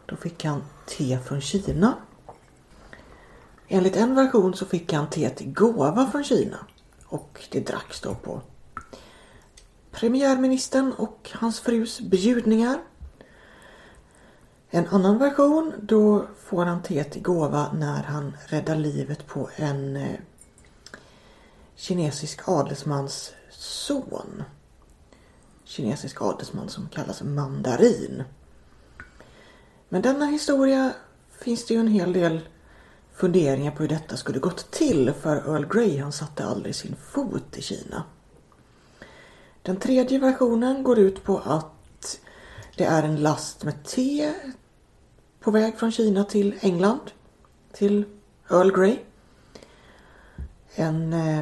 Då 0.06 0.16
fick 0.16 0.44
han 0.44 0.64
te 0.86 1.18
från 1.18 1.40
Kina. 1.40 1.94
Enligt 3.68 3.96
en 3.96 4.14
version 4.14 4.54
så 4.54 4.66
fick 4.66 4.92
han 4.92 5.10
te 5.10 5.30
till 5.30 5.52
gåva 5.52 6.10
från 6.10 6.24
Kina. 6.24 6.58
Och 7.04 7.48
det 7.50 7.66
dracks 7.66 8.00
då 8.00 8.14
på 8.14 8.42
premiärministern 9.90 10.92
och 10.92 11.30
hans 11.34 11.60
frus 11.60 12.00
bjudningar. 12.00 12.80
En 14.70 14.88
annan 14.88 15.18
version, 15.18 15.72
då 15.82 16.26
får 16.44 16.64
han 16.64 16.82
te 16.82 17.04
till 17.04 17.22
gåva 17.22 17.72
när 17.72 18.02
han 18.02 18.36
räddar 18.46 18.76
livet 18.76 19.26
på 19.26 19.50
en 19.56 19.96
eh, 19.96 20.20
kinesisk 21.74 22.48
adelsmans 22.48 23.32
son. 23.50 24.42
Kinesisk 25.64 26.22
adelsman 26.22 26.68
som 26.68 26.88
kallas 26.88 27.22
mandarin. 27.22 28.22
Men 29.92 30.02
denna 30.02 30.26
historia 30.26 30.92
finns 31.40 31.66
det 31.66 31.74
ju 31.74 31.80
en 31.80 31.88
hel 31.88 32.12
del 32.12 32.40
funderingar 33.14 33.70
på 33.70 33.82
hur 33.82 33.88
detta 33.88 34.16
skulle 34.16 34.38
gått 34.38 34.70
till 34.70 35.12
för 35.12 35.36
Earl 35.36 35.66
Grey 35.66 35.98
han 35.98 36.12
satte 36.12 36.44
aldrig 36.44 36.74
sin 36.74 36.96
fot 36.96 37.56
i 37.56 37.62
Kina. 37.62 38.04
Den 39.62 39.76
tredje 39.76 40.18
versionen 40.18 40.82
går 40.82 40.98
ut 40.98 41.24
på 41.24 41.38
att 41.38 42.20
det 42.76 42.84
är 42.84 43.02
en 43.02 43.16
last 43.16 43.64
med 43.64 43.84
te 43.84 44.34
på 45.40 45.50
väg 45.50 45.78
från 45.78 45.92
Kina 45.92 46.24
till 46.24 46.54
England. 46.60 47.10
Till 47.72 48.04
Earl 48.50 48.72
Grey. 48.72 48.98
En 50.74 51.12
eh, 51.12 51.40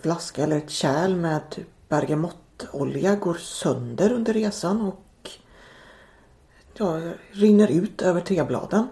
flaska 0.00 0.42
eller 0.42 0.56
ett 0.56 0.70
kärl 0.70 1.16
med 1.16 1.64
bergamottolja 1.88 3.16
går 3.16 3.34
sönder 3.34 4.12
under 4.12 4.32
resan 4.32 4.80
och 4.80 5.03
ja, 6.74 7.00
rinner 7.30 7.68
ut 7.70 8.02
över 8.02 8.20
tebladen. 8.20 8.88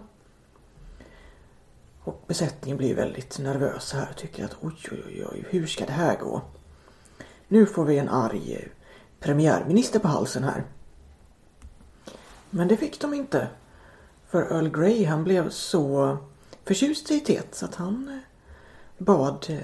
Och 2.05 2.25
besättningen 2.27 2.77
blir 2.77 2.95
väldigt 2.95 3.39
nervösa 3.39 3.97
här 3.97 4.09
och 4.11 4.17
tycker 4.17 4.45
att 4.45 4.57
oj, 4.61 4.77
oj, 4.91 5.03
oj, 5.07 5.27
oj, 5.33 5.45
hur 5.51 5.67
ska 5.67 5.87
det 5.87 5.93
här 5.93 6.17
gå? 6.17 6.43
Nu 7.49 7.67
får 7.67 7.85
vi 7.85 7.99
en 7.99 8.09
arg 8.09 8.69
premiärminister 9.21 9.99
på 9.99 10.09
halsen 10.09 10.45
här. 10.45 10.65
Men 12.51 12.69
det 12.69 12.77
fick 12.77 13.01
de 13.01 13.15
inte. 13.15 13.49
För 14.29 14.43
Earl 14.43 14.69
Grey 14.69 15.05
han 15.05 15.25
blev 15.25 15.51
så 15.51 16.17
förtjust 16.65 17.11
i 17.11 17.21
teet 17.21 17.55
så 17.55 17.65
att 17.65 17.75
han 17.75 18.09
eh, 18.09 19.05
bad 19.05 19.47
eh, 19.49 19.59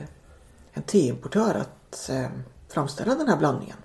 en 0.73 0.83
teimportör 0.83 1.55
att 1.55 2.09
eh, 2.11 2.29
framställa 2.69 3.15
den 3.15 3.29
här 3.29 3.37
blandningen. 3.37 3.77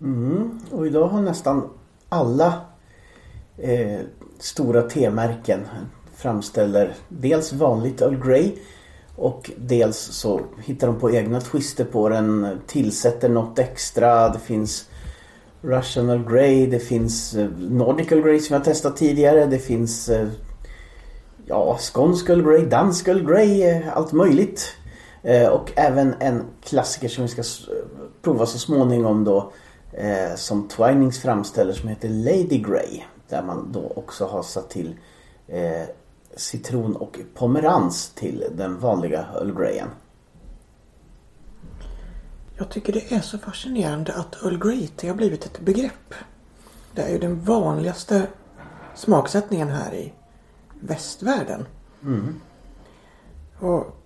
Mm. 0.00 0.60
Och 0.70 0.86
idag 0.86 1.08
har 1.08 1.22
nästan 1.22 1.68
alla 2.08 2.60
eh, 3.58 4.00
stora 4.38 4.82
temärken 4.82 5.60
framställer 6.14 6.94
dels 7.08 7.52
vanligt 7.52 8.00
Earl 8.00 8.26
Grey 8.26 8.52
och 9.16 9.50
dels 9.56 9.96
så 9.98 10.40
hittar 10.64 10.86
de 10.86 11.00
på 11.00 11.10
egna 11.10 11.40
twister 11.40 11.84
på 11.84 12.08
den, 12.08 12.58
tillsätter 12.66 13.28
något 13.28 13.58
extra. 13.58 14.28
Det 14.28 14.38
finns 14.38 14.88
Russian 15.60 16.10
Earl 16.10 16.32
Grey, 16.32 16.66
det 16.66 16.78
finns 16.78 17.34
eh, 17.34 17.48
Nordic 17.58 18.12
Earl 18.12 18.22
Grey 18.22 18.40
som 18.40 18.54
jag 18.54 18.64
testat 18.64 18.96
tidigare. 18.96 19.46
Det 19.46 19.58
finns 19.58 20.08
eh, 20.08 20.28
ja, 21.46 21.78
skånsk 21.80 22.28
Earl 22.28 22.42
Grey, 22.42 22.66
dansk 22.66 23.08
Earl 23.08 23.26
Grey, 23.26 23.62
eh, 23.62 23.96
allt 23.96 24.12
möjligt. 24.12 24.76
Eh, 25.22 25.48
och 25.48 25.72
även 25.74 26.14
en 26.20 26.44
klassiker 26.64 27.08
som 27.08 27.22
vi 27.22 27.28
ska 27.28 27.42
prova 28.22 28.46
så 28.46 28.58
småningom 28.58 29.24
då 29.24 29.52
eh, 29.92 30.34
som 30.36 30.68
Twinings 30.68 31.22
framställer 31.22 31.72
som 31.72 31.88
heter 31.88 32.08
Lady 32.08 32.58
Grey. 32.58 33.02
Där 33.28 33.42
man 33.42 33.72
då 33.72 33.92
också 33.96 34.26
har 34.26 34.42
satt 34.42 34.70
till 34.70 34.96
eh, 35.46 35.82
citron 36.36 36.96
och 36.96 37.18
pomerans 37.34 38.10
till 38.10 38.44
den 38.56 38.78
vanliga 38.78 39.26
Earl 39.34 39.54
Greyen. 39.58 39.88
Jag 42.58 42.68
tycker 42.68 42.92
det 42.92 43.12
är 43.12 43.20
så 43.20 43.38
fascinerande 43.38 44.14
att 44.14 44.42
Earl 44.42 44.58
Grey 44.58 44.86
te 44.86 45.08
har 45.08 45.14
blivit 45.14 45.46
ett 45.46 45.60
begrepp. 45.60 46.14
Det 46.92 47.02
är 47.02 47.10
ju 47.10 47.18
den 47.18 47.40
vanligaste 47.40 48.26
smaksättningen 48.94 49.68
här 49.68 49.94
i 49.94 50.12
västvärlden. 50.80 51.66
Och 53.58 53.96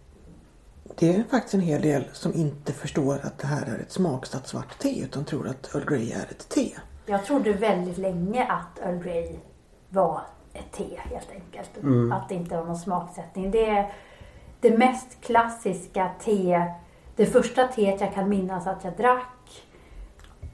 det 1.01 1.17
är 1.17 1.23
faktiskt 1.23 1.55
en 1.55 1.61
hel 1.61 1.83
del 1.83 2.05
som 2.13 2.35
inte 2.35 2.73
förstår 2.73 3.21
att 3.23 3.39
det 3.39 3.47
här 3.47 3.67
är 3.67 3.79
ett 3.79 3.93
smaksatt 3.93 4.49
svart 4.49 4.79
te 4.79 5.01
utan 5.01 5.25
tror 5.25 5.49
att 5.49 5.75
Earl 5.75 5.85
Grey 5.85 6.13
är 6.13 6.27
ett 6.31 6.49
te. 6.49 6.71
Jag 7.07 7.25
trodde 7.25 7.53
väldigt 7.53 7.99
länge 7.99 8.47
att 8.47 8.87
Earl 8.87 9.03
Grey 9.03 9.37
var 9.89 10.21
ett 10.53 10.73
te 10.73 11.01
helt 11.05 11.31
enkelt. 11.31 11.71
Att 12.13 12.29
det 12.29 12.35
inte 12.35 12.57
var 12.57 12.65
någon 12.65 12.79
smaksättning. 12.79 13.51
Det 13.51 13.71
är 13.71 13.93
det 14.61 14.79
mest 14.79 15.21
klassiska 15.21 16.11
te. 16.25 16.65
Det 17.17 17.27
första 17.27 17.69
teet 17.69 18.01
jag 18.01 18.15
kan 18.15 18.29
minnas 18.29 18.67
att 18.67 18.85
jag 18.85 18.97
drack. 18.97 19.63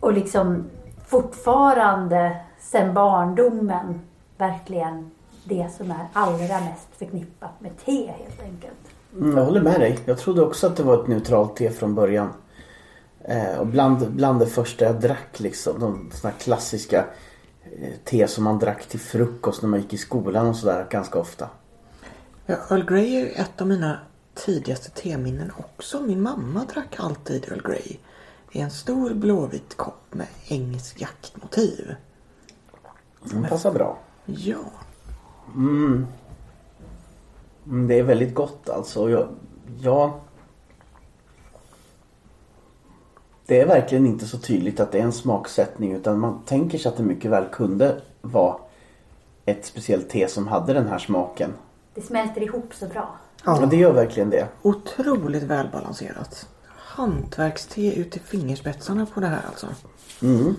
Och 0.00 0.12
liksom 0.12 0.64
fortfarande 1.06 2.36
sen 2.58 2.94
barndomen 2.94 4.00
verkligen 4.38 5.10
det 5.44 5.68
som 5.76 5.90
är 5.90 6.06
allra 6.12 6.60
mest 6.60 6.88
förknippat 6.98 7.60
med 7.60 7.72
te 7.84 8.12
helt 8.18 8.42
enkelt. 8.42 8.95
Mm, 9.20 9.36
jag 9.36 9.44
håller 9.44 9.62
med 9.62 9.80
dig. 9.80 9.98
Jag 10.04 10.18
trodde 10.18 10.42
också 10.42 10.66
att 10.66 10.76
det 10.76 10.82
var 10.82 11.02
ett 11.02 11.08
neutralt 11.08 11.56
te 11.56 11.70
från 11.70 11.94
början. 11.94 12.32
Eh, 13.24 13.58
och 13.58 13.66
bland, 13.66 14.10
bland 14.10 14.40
det 14.40 14.46
första 14.46 14.84
jag 14.84 15.00
drack 15.00 15.40
liksom. 15.40 15.80
De 15.80 16.10
såna 16.12 16.32
här 16.32 16.40
klassiska 16.40 17.04
eh, 17.62 17.92
te 18.04 18.28
som 18.28 18.44
man 18.44 18.58
drack 18.58 18.86
till 18.86 19.00
frukost 19.00 19.62
när 19.62 19.68
man 19.68 19.80
gick 19.80 19.92
i 19.92 19.98
skolan 19.98 20.46
och 20.46 20.56
sådär 20.56 20.86
ganska 20.90 21.18
ofta. 21.18 21.48
Ja, 22.46 22.56
Earl 22.70 22.84
Grey 22.84 23.16
är 23.16 23.40
ett 23.40 23.60
av 23.60 23.66
mina 23.66 23.98
tidigaste 24.34 24.90
teminnen 24.90 25.52
också. 25.56 26.00
Min 26.00 26.22
mamma 26.22 26.64
drack 26.74 26.94
alltid 26.96 27.44
Earl 27.48 27.62
Grey. 27.62 27.96
I 28.52 28.60
en 28.60 28.70
stor 28.70 29.14
blåvit 29.14 29.76
kopp 29.76 30.14
med 30.14 30.26
engelskt 30.48 31.00
jaktmotiv. 31.00 31.94
Den 33.22 33.44
passar 33.44 33.72
bra. 33.72 33.98
Ja. 34.26 34.64
Mm, 35.54 36.06
det 37.68 37.98
är 37.98 38.02
väldigt 38.02 38.34
gott 38.34 38.68
alltså. 38.68 39.10
Jag, 39.10 39.28
jag... 39.80 40.12
Det 43.46 43.60
är 43.60 43.66
verkligen 43.66 44.06
inte 44.06 44.26
så 44.26 44.38
tydligt 44.38 44.80
att 44.80 44.92
det 44.92 44.98
är 44.98 45.02
en 45.02 45.12
smaksättning 45.12 45.92
utan 45.92 46.18
man 46.18 46.42
tänker 46.44 46.78
sig 46.78 46.88
att 46.88 46.96
det 46.96 47.02
mycket 47.02 47.30
väl 47.30 47.44
kunde 47.52 48.00
vara 48.20 48.56
ett 49.44 49.66
speciellt 49.66 50.08
te 50.08 50.28
som 50.28 50.46
hade 50.46 50.72
den 50.72 50.88
här 50.88 50.98
smaken. 50.98 51.52
Det 51.94 52.00
smälter 52.00 52.42
ihop 52.42 52.74
så 52.74 52.86
bra. 52.86 53.16
Ja, 53.44 53.58
ja. 53.60 53.66
det 53.66 53.76
gör 53.76 53.92
verkligen 53.92 54.30
det. 54.30 54.48
Otroligt 54.62 55.42
välbalanserat. 55.42 56.48
Hantverkste 56.66 58.00
ut 58.00 58.16
i 58.16 58.18
fingerspetsarna 58.18 59.06
på 59.06 59.20
det 59.20 59.26
här 59.26 59.42
alltså. 59.48 59.66
Mm. 60.22 60.56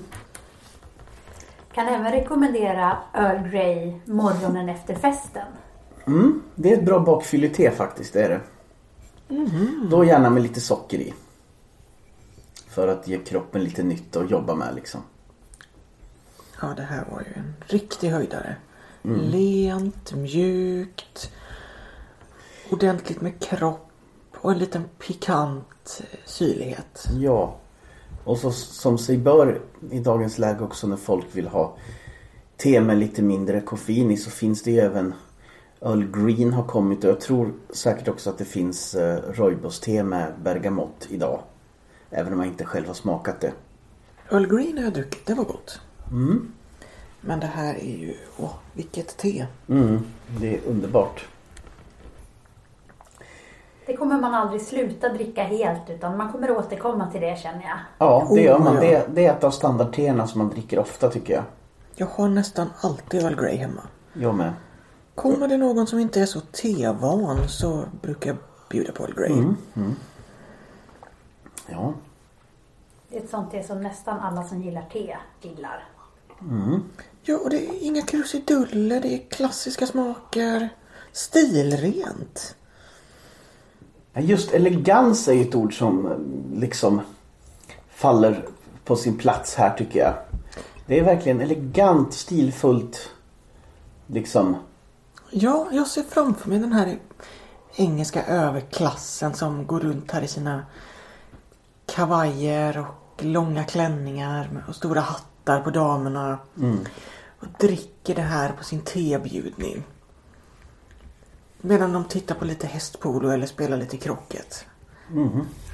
Kan 1.73 1.87
även 1.87 2.11
rekommendera 2.11 2.97
Earl 3.13 3.49
Grey 3.49 3.93
morgonen 4.05 4.69
efter 4.69 4.95
festen. 4.95 5.47
Mm, 6.07 6.41
det 6.55 6.73
är 6.73 6.77
ett 6.77 6.85
bra 6.85 6.99
bakfyllete 6.99 7.71
faktiskt, 7.71 8.13
det 8.13 8.21
är 8.23 8.29
det. 8.29 8.41
Då 9.89 10.03
gärna 10.03 10.29
med 10.29 10.43
lite 10.43 10.61
socker 10.61 10.97
i. 10.97 11.13
För 12.67 12.87
att 12.87 13.07
ge 13.07 13.17
kroppen 13.17 13.63
lite 13.63 13.83
nytt 13.83 14.15
att 14.15 14.31
jobba 14.31 14.55
med 14.55 14.75
liksom. 14.75 15.01
Ja, 16.61 16.73
det 16.75 16.83
här 16.83 17.05
var 17.11 17.19
ju 17.19 17.33
en 17.33 17.53
riktig 17.65 18.09
höjdare. 18.09 18.55
Lent, 19.01 20.13
mjukt. 20.13 21.31
Ordentligt 22.69 23.21
med 23.21 23.39
kropp 23.39 23.89
och 24.33 24.51
en 24.51 24.57
liten 24.57 24.83
pikant 24.97 26.01
syrlighet. 26.25 27.07
Ja. 27.19 27.55
Och 28.23 28.37
så 28.37 28.51
som 28.51 28.97
sig 28.97 29.17
bör 29.17 29.61
i 29.91 29.99
dagens 29.99 30.37
läge 30.37 30.63
också 30.63 30.87
när 30.87 30.97
folk 30.97 31.25
vill 31.31 31.47
ha 31.47 31.77
te 32.57 32.81
med 32.81 32.97
lite 32.97 33.21
mindre 33.21 33.61
koffein 33.61 34.11
i 34.11 34.17
så 34.17 34.29
finns 34.29 34.63
det 34.63 34.71
ju 34.71 34.79
även 34.79 35.13
Earl 35.81 36.03
Green 36.11 36.53
har 36.53 36.63
kommit 36.63 37.03
och 37.03 37.09
jag 37.09 37.19
tror 37.21 37.53
säkert 37.69 38.07
också 38.07 38.29
att 38.29 38.37
det 38.37 38.45
finns 38.45 38.95
eh, 38.95 39.17
rooibos-te 39.33 40.03
med 40.03 40.33
bergamott 40.43 41.07
idag. 41.09 41.39
Även 42.09 42.33
om 42.33 42.39
jag 42.39 42.47
inte 42.47 42.65
själv 42.65 42.87
har 42.87 42.93
smakat 42.93 43.41
det. 43.41 43.51
Earl 44.31 44.45
Green 44.47 44.77
har 44.77 44.83
jag 44.83 44.93
druckit, 44.93 45.25
det 45.25 45.33
var 45.33 45.43
gott. 45.43 45.81
Mm. 46.11 46.51
Men 47.21 47.39
det 47.39 47.47
här 47.47 47.75
är 47.75 47.97
ju, 47.97 48.13
åh, 48.37 48.53
vilket 48.73 49.17
te. 49.17 49.45
Mm, 49.69 49.99
det 50.39 50.55
är 50.55 50.59
underbart. 50.67 51.25
Det 53.85 53.97
kommer 53.97 54.21
man 54.21 54.33
aldrig 54.33 54.61
sluta 54.61 55.09
dricka 55.09 55.43
helt 55.43 55.89
utan 55.89 56.17
man 56.17 56.31
kommer 56.31 56.51
återkomma 56.51 57.11
till 57.11 57.21
det 57.21 57.39
känner 57.39 57.61
jag. 57.63 57.77
Ja, 57.97 58.27
det 58.35 58.41
gör 58.41 58.55
Oh, 58.57 58.63
man. 58.63 58.75
ja. 58.75 58.81
Det, 58.81 59.05
det 59.13 59.25
är 59.25 59.31
ett 59.33 59.43
av 59.43 59.51
standardteerna 59.51 60.27
som 60.27 60.39
man 60.39 60.49
dricker 60.49 60.79
ofta 60.79 61.09
tycker 61.09 61.33
jag. 61.33 61.43
Jag 61.95 62.07
har 62.07 62.27
nästan 62.29 62.67
alltid 62.81 63.21
Earl 63.23 63.35
Grey 63.35 63.55
hemma. 63.55 63.81
Jag 64.13 64.35
med. 64.35 64.53
Kommer 65.17 65.47
det 65.47 65.57
någon 65.57 65.87
som 65.87 65.99
inte 65.99 66.21
är 66.21 66.25
så 66.25 66.39
tevan 66.39 67.49
så 67.49 67.83
brukar 68.01 68.29
jag 68.29 68.37
bjuda 68.69 68.91
på 68.91 69.03
Earl 69.03 69.13
Grey. 69.13 69.43
Ja. 71.67 71.93
Det 73.09 73.17
är 73.17 73.23
ett 73.23 73.29
sånt 73.29 73.51
te 73.51 73.63
som 73.63 73.81
nästan 73.81 74.19
alla 74.19 74.43
som 74.43 74.61
gillar 74.61 74.89
te 74.93 75.17
gillar. 75.41 75.89
Ja, 77.21 77.37
och 77.37 77.49
det 77.49 77.57
är 77.57 77.83
inga 77.83 78.01
krusiduller, 78.01 79.01
det 79.01 79.13
är 79.13 79.29
klassiska 79.29 79.87
smaker. 79.87 80.69
Stilrent. 81.11 82.55
Just 84.13 84.53
elegans 84.53 85.27
är 85.27 85.33
ju 85.33 85.41
ett 85.41 85.55
ord 85.55 85.77
som 85.77 86.05
eh, 86.05 86.59
liksom 86.59 87.01
faller 87.89 88.45
på 88.85 88.95
sin 88.95 89.17
plats 89.17 89.55
här 89.55 89.77
tycker 89.77 89.99
jag. 89.99 90.13
Det 90.85 90.99
är 90.99 91.03
verkligen 91.03 91.41
elegant, 91.41 92.13
stilfullt. 92.13 93.09
Liksom. 94.07 94.55
Ja, 95.29 95.67
jag 95.71 95.87
ser 95.87 96.03
framför 96.03 96.49
mig 96.49 96.59
den 96.59 96.73
här 96.73 96.99
engelska 97.75 98.25
överklassen 98.25 99.33
som 99.33 99.67
går 99.67 99.79
runt 99.79 100.11
här 100.11 100.21
i 100.21 100.27
sina 100.27 100.65
kavajer 101.85 102.77
och 102.79 103.23
långa 103.23 103.63
klänningar 103.63 104.63
och 104.67 104.75
stora 104.75 105.01
hattar 105.01 105.61
på 105.61 105.69
damerna. 105.69 106.37
Och 107.39 107.47
dricker 107.59 108.15
det 108.15 108.21
här 108.21 108.51
på 108.51 108.63
sin 108.63 108.81
tebjudning. 108.81 109.83
Medan 111.61 111.93
de 111.93 112.03
tittar 112.05 112.35
på 112.35 112.45
lite 112.45 112.67
hästpolo 112.67 113.29
eller 113.29 113.45
spelar 113.47 113.77
lite 113.77 113.97
krocket. 113.97 114.65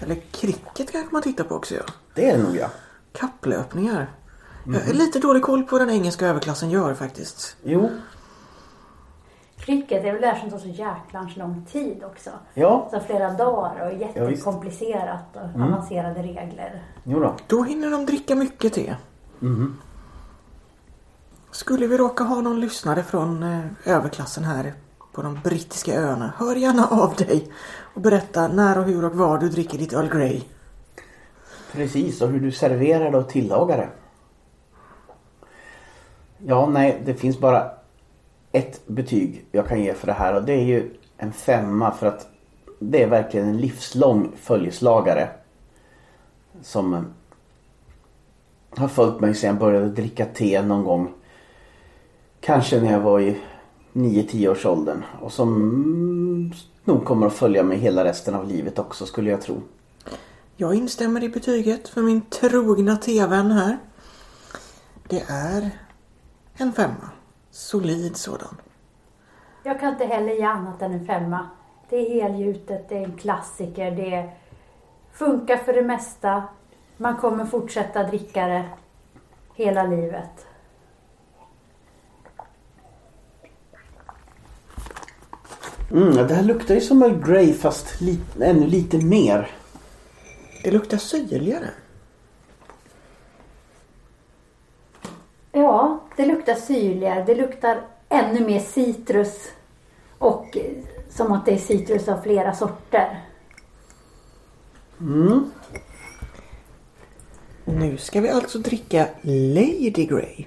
Eller 0.01 0.15
cricket 0.31 0.91
kanske 0.91 1.07
man 1.11 1.21
tittar 1.21 1.43
på 1.43 1.55
också 1.55 1.75
ja. 1.75 1.83
Det 2.13 2.29
är 2.29 2.37
det 2.37 2.43
nog 2.43 2.55
ja. 2.55 2.69
Kapplöpningar. 3.13 4.11
Jag 4.65 4.81
har 4.81 4.93
lite 4.93 5.19
dålig 5.19 5.43
koll 5.43 5.63
på 5.63 5.77
vad 5.77 5.87
den 5.87 5.95
engelska 5.95 6.27
överklassen 6.27 6.69
gör 6.69 6.93
faktiskt. 6.93 7.55
Jo. 7.63 7.89
Cricket 9.65 10.05
är 10.05 10.11
väl 10.11 10.21
det 10.21 10.27
här 10.27 10.39
som 10.39 10.49
tar 10.49 10.57
så 10.57 10.67
jäklans 10.67 11.37
lång 11.37 11.65
tid 11.71 12.03
också. 12.03 12.29
Ja. 12.53 12.87
Så 12.91 12.99
flera 12.99 13.29
dagar 13.29 13.87
och 13.87 13.93
Ja, 13.93 14.07
jättekomplicerat 14.07 15.35
och 15.35 15.61
avancerade 15.61 16.21
regler. 16.23 16.83
Jo 17.03 17.19
då. 17.19 17.35
Då 17.47 17.63
hinner 17.63 17.91
de 17.91 18.05
dricka 18.05 18.35
mycket 18.35 18.73
te. 18.73 18.95
Skulle 21.51 21.87
vi 21.87 21.97
råka 21.97 22.23
ha 22.23 22.41
någon 22.41 22.59
lyssnare 22.59 23.03
från 23.03 23.43
eh, 23.43 23.59
överklassen 23.85 24.43
här 24.43 24.73
på 25.13 25.21
de 25.21 25.39
brittiska 25.43 26.01
öarna, 26.01 26.33
hör 26.37 26.55
gärna 26.55 26.87
av 26.87 27.15
dig 27.15 27.51
och 27.93 28.01
berätta 28.01 28.47
när 28.47 28.77
och 28.77 28.83
hur 28.83 29.05
och 29.05 29.15
var 29.15 29.37
du 29.37 29.49
dricker 29.49 29.77
ditt 29.77 29.93
Earl 29.93 30.09
Grey. 30.09 30.41
Precis, 31.71 32.21
och 32.21 32.29
hur 32.29 32.39
du 32.39 32.51
serverar 32.51 33.11
det 33.11 33.17
och 33.17 33.29
tillagar 33.29 33.77
det. 33.77 33.89
Ja, 36.37 36.65
nej, 36.65 37.01
det 37.05 37.13
finns 37.13 37.39
bara 37.39 37.71
ett 38.53 38.87
betyg 38.87 39.45
jag 39.51 39.67
kan 39.67 39.83
ge 39.83 39.93
för 39.93 40.07
det 40.07 40.13
här 40.13 40.35
och 40.35 40.43
det 40.43 40.53
är 40.53 40.63
ju 40.63 40.89
en 41.17 41.33
femma 41.33 41.91
för 41.91 42.07
att 42.07 42.27
det 42.79 43.03
är 43.03 43.07
verkligen 43.07 43.47
en 43.47 43.57
livslång 43.57 44.31
följeslagare. 44.35 45.29
Som 46.61 46.93
eh, 46.93 47.01
har 48.69 48.87
följt 48.87 49.19
mig 49.19 49.35
sedan 49.35 49.47
jag 49.47 49.59
började 49.59 49.89
dricka 49.89 50.25
te 50.25 50.61
någon 50.61 50.83
gång. 50.83 51.13
Kanske 52.39 52.81
när 52.81 52.91
jag 52.91 52.99
var 52.99 53.19
i 53.19 53.37
9-10 53.93 54.47
års 54.47 54.65
åldern 54.65 55.03
och 55.21 55.33
som 55.33 56.53
nog 56.83 57.05
kommer 57.05 57.27
att 57.27 57.33
följa 57.33 57.63
mig 57.63 57.77
hela 57.77 58.03
resten 58.03 58.35
av 58.35 58.47
livet 58.47 58.79
också 58.79 59.05
skulle 59.05 59.29
jag 59.29 59.41
tro. 59.41 59.61
Jag 60.55 60.75
instämmer 60.75 61.23
i 61.23 61.29
betyget 61.29 61.87
för 61.87 62.01
min 62.01 62.21
trogna 62.21 62.97
tevän 62.97 63.51
här. 63.51 63.77
Det 65.07 65.23
är 65.27 65.69
en 66.57 66.73
femma. 66.73 67.09
Solid 67.53 68.17
sådan. 68.17 68.57
Jag 69.63 69.79
kan 69.79 69.89
inte 69.89 70.05
heller 70.05 70.33
ge 70.33 70.43
annat 70.43 70.81
än 70.81 70.91
en 70.93 71.05
femma. 71.05 71.49
Det 71.89 71.95
är 71.97 72.23
helgjutet, 72.23 72.89
det 72.89 72.97
är 72.97 73.03
en 73.03 73.17
klassiker, 73.17 73.91
det 73.91 74.29
funkar 75.11 75.57
för 75.57 75.73
det 75.73 75.81
mesta. 75.81 76.43
Man 76.97 77.17
kommer 77.17 77.45
fortsätta 77.45 78.03
dricka 78.03 78.47
det 78.47 78.65
hela 79.55 79.83
livet. 79.83 80.45
Mm, 85.91 86.27
det 86.27 86.33
här 86.35 86.43
luktar 86.43 86.75
ju 86.75 86.81
som 86.81 87.03
Earl 87.03 87.23
Grey 87.27 87.53
fast 87.53 88.01
li- 88.01 88.19
ännu 88.41 88.67
lite 88.67 88.97
mer. 88.97 89.51
Det 90.63 90.71
luktar 90.71 90.97
syrligare. 90.97 91.69
Ja, 95.55 95.99
det 96.17 96.25
luktar 96.25 96.55
syrligare. 96.55 97.23
Det 97.23 97.35
luktar 97.35 97.81
ännu 98.09 98.45
mer 98.45 98.59
citrus. 98.59 99.49
Och 100.17 100.57
eh, 100.57 100.71
som 101.09 101.31
att 101.31 101.45
det 101.45 101.51
är 101.51 101.57
citrus 101.57 102.07
av 102.07 102.21
flera 102.21 102.53
sorter. 102.53 103.23
Mm. 104.99 105.51
Nu 107.65 107.97
ska 107.97 108.21
vi 108.21 108.29
alltså 108.29 108.59
dricka 108.59 109.07
Lady 109.21 110.05
Grey. 110.05 110.45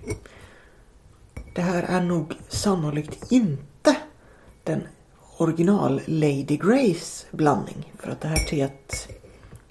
Det 1.54 1.62
här 1.62 1.82
är 1.82 2.00
nog 2.00 2.34
sannolikt 2.48 3.32
inte 3.32 3.96
den 4.64 4.88
original 5.36 6.00
Lady 6.06 6.56
Greys 6.56 7.26
blandning. 7.30 7.92
För 7.98 8.10
att 8.10 8.20
det 8.20 8.28
här 8.28 8.46
teet 8.48 9.08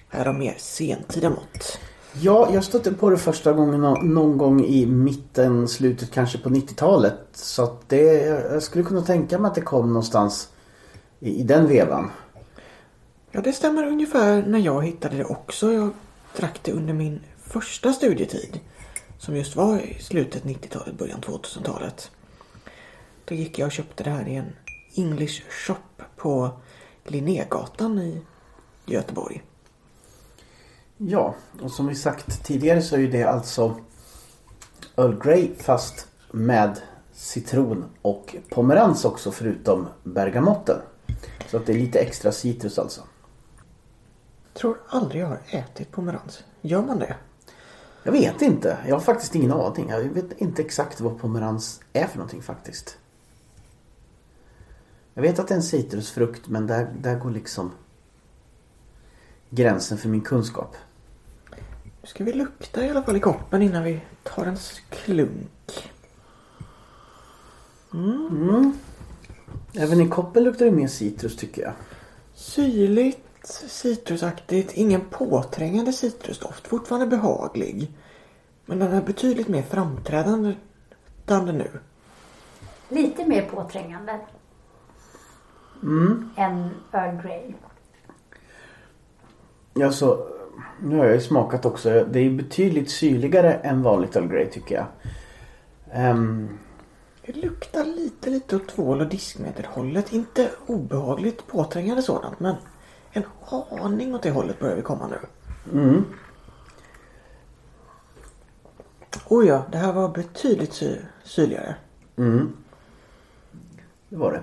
är 0.09 0.25
av 0.27 0.35
mer 0.35 0.55
sentida 0.57 1.29
mått. 1.29 1.79
Ja, 2.21 2.49
jag 2.54 2.63
stötte 2.63 2.93
på 2.93 3.10
det 3.10 3.17
första 3.17 3.54
gången 3.54 3.82
någon 4.04 4.38
gång 4.38 4.65
i 4.65 4.86
mitten, 4.86 5.67
slutet 5.67 6.12
kanske 6.12 6.38
på 6.38 6.49
90-talet. 6.49 7.19
Så 7.34 7.63
att 7.63 7.89
det, 7.89 8.25
jag 8.51 8.63
skulle 8.63 8.84
kunna 8.84 9.01
tänka 9.01 9.39
mig 9.39 9.49
att 9.49 9.56
det 9.56 9.62
kom 9.62 9.88
någonstans 9.88 10.49
i, 11.19 11.39
i 11.39 11.43
den 11.43 11.67
vevan. 11.67 12.12
Ja, 13.32 13.41
det 13.41 13.54
stämmer 13.54 13.88
ungefär 13.88 14.43
när 14.47 14.60
jag 14.60 14.86
hittade 14.86 15.17
det 15.17 15.25
också. 15.25 15.71
Jag 15.73 15.89
drack 16.38 16.60
det 16.63 16.71
under 16.71 16.93
min 16.93 17.19
första 17.38 17.93
studietid. 17.93 18.60
Som 19.17 19.36
just 19.36 19.56
var 19.56 19.80
i 19.80 19.97
slutet 20.01 20.43
90-talet, 20.43 20.97
början 20.97 21.21
2000-talet. 21.21 22.12
Då 23.25 23.36
gick 23.36 23.60
jag 23.60 23.65
och 23.65 23.71
köpte 23.71 24.04
det 24.04 24.10
här 24.10 24.28
i 24.28 24.36
en 24.36 24.56
English 24.95 25.41
shop 25.49 26.06
på 26.15 26.49
Linnégatan 27.04 27.99
i 27.99 28.21
Göteborg. 28.86 29.43
Ja, 30.97 31.36
och 31.62 31.71
som 31.71 31.88
vi 31.88 31.95
sagt 31.95 32.43
tidigare 32.43 32.81
så 32.81 32.95
är 32.95 32.99
ju 32.99 33.12
det 33.12 33.23
alltså 33.23 33.75
Earl 34.95 35.19
Grey 35.23 35.55
fast 35.55 36.08
med 36.31 36.81
citron 37.13 37.86
och 38.01 38.36
pomerans 38.49 39.05
också 39.05 39.31
förutom 39.31 39.88
bergamotten. 40.03 40.77
Så 41.47 41.58
att 41.58 41.65
det 41.65 41.73
är 41.73 41.77
lite 41.77 41.99
extra 41.99 42.31
citrus 42.31 42.79
alltså. 42.79 43.01
Tror 44.53 44.77
aldrig 44.88 45.21
jag 45.21 45.27
har 45.27 45.39
ätit 45.49 45.91
pomerans. 45.91 46.43
Gör 46.62 46.81
man 46.81 46.99
det? 46.99 47.15
Jag 48.03 48.12
vet 48.12 48.41
inte. 48.41 48.77
Jag 48.88 48.95
har 48.95 49.01
faktiskt 49.01 49.36
ingen 49.36 49.51
aning. 49.51 49.89
Jag 49.89 49.99
vet 49.99 50.41
inte 50.41 50.62
exakt 50.62 51.01
vad 51.01 51.19
pomerans 51.19 51.81
är 51.93 52.08
för 52.08 52.17
någonting 52.17 52.41
faktiskt. 52.41 52.97
Jag 55.13 55.21
vet 55.21 55.39
att 55.39 55.47
det 55.47 55.53
är 55.53 55.58
en 55.58 55.63
citrusfrukt 55.63 56.47
men 56.47 56.67
där, 56.67 56.93
där 56.99 57.15
går 57.15 57.29
liksom 57.29 57.71
gränsen 59.49 59.97
för 59.97 60.10
min 60.10 60.21
kunskap. 60.21 60.75
Nu 62.01 62.08
ska 62.08 62.23
vi 62.23 62.34
lukta 62.34 62.86
i 62.86 62.89
alla 62.89 63.03
fall 63.03 63.15
i 63.15 63.19
koppen 63.19 63.62
innan 63.62 63.84
vi 63.84 64.01
tar 64.23 64.45
en 64.45 64.58
klunk. 64.89 65.91
Mm. 67.93 68.73
Även 69.73 70.01
i 70.01 70.10
koppen 70.10 70.43
luktar 70.43 70.65
det 70.65 70.71
mer 70.71 70.88
citrus 70.88 71.38
tycker 71.38 71.62
jag. 71.62 71.73
Syrligt, 72.34 73.47
citrusaktigt, 73.67 74.73
ingen 74.73 75.01
påträngande 75.10 75.93
citrusdoft. 75.93 76.67
Fortfarande 76.67 77.08
behaglig. 77.08 77.91
Men 78.65 78.79
den 78.79 78.93
är 78.93 79.01
betydligt 79.01 79.47
mer 79.47 79.62
framträdande 79.62 80.55
nu. 81.27 81.69
Lite 82.89 83.25
mer 83.25 83.49
påträngande. 83.49 84.19
Än 86.36 86.69
Earl 86.91 87.21
Grey. 87.21 87.53
Ja, 89.77 89.91
så, 89.91 90.27
nu 90.81 90.97
har 90.97 91.05
jag 91.05 91.13
ju 91.13 91.21
smakat 91.21 91.65
också. 91.65 92.05
Det 92.11 92.19
är 92.19 92.29
betydligt 92.29 92.89
syrligare 92.89 93.53
än 93.53 93.83
vanligt 93.83 94.15
Earl 94.15 94.27
Grey 94.27 94.45
tycker 94.49 94.75
jag. 94.75 94.85
Ehm, 95.91 96.49
Det 97.25 97.33
luktar 97.35 97.83
lite, 97.85 98.29
lite 98.29 98.55
åt 98.55 98.67
tvål 98.67 99.01
och 99.01 99.07
diskmedelhållet. 99.07 100.13
Inte 100.13 100.49
obehagligt 100.67 101.47
påträngande 101.47 102.01
sådant 102.01 102.39
men 102.39 102.55
en 103.11 103.23
aning 103.81 104.15
åt 104.15 104.21
det 104.23 104.31
hållet 104.31 104.59
börjar 104.59 104.75
vi 104.75 104.81
komma 104.81 105.07
nu. 105.07 105.17
mm. 105.79 106.03
Oh 109.29 109.47
ja, 109.47 109.63
det 109.71 109.77
här 109.77 109.93
var 109.93 110.09
betydligt 110.09 110.73
sy- 110.73 111.01
syrligare. 111.23 111.75
Mm. 112.17 112.53
Det 114.09 114.15
var 114.15 114.31
det. 114.31 114.41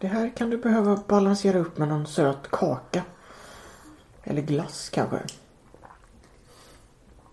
Det 0.00 0.06
här 0.06 0.32
kan 0.36 0.50
du 0.50 0.56
behöva 0.56 1.00
balansera 1.06 1.58
upp 1.58 1.78
med 1.78 1.88
någon 1.88 2.06
söt 2.06 2.50
kaka. 2.50 3.02
Eller 4.24 4.42
glass 4.42 4.90
kanske. 4.92 5.18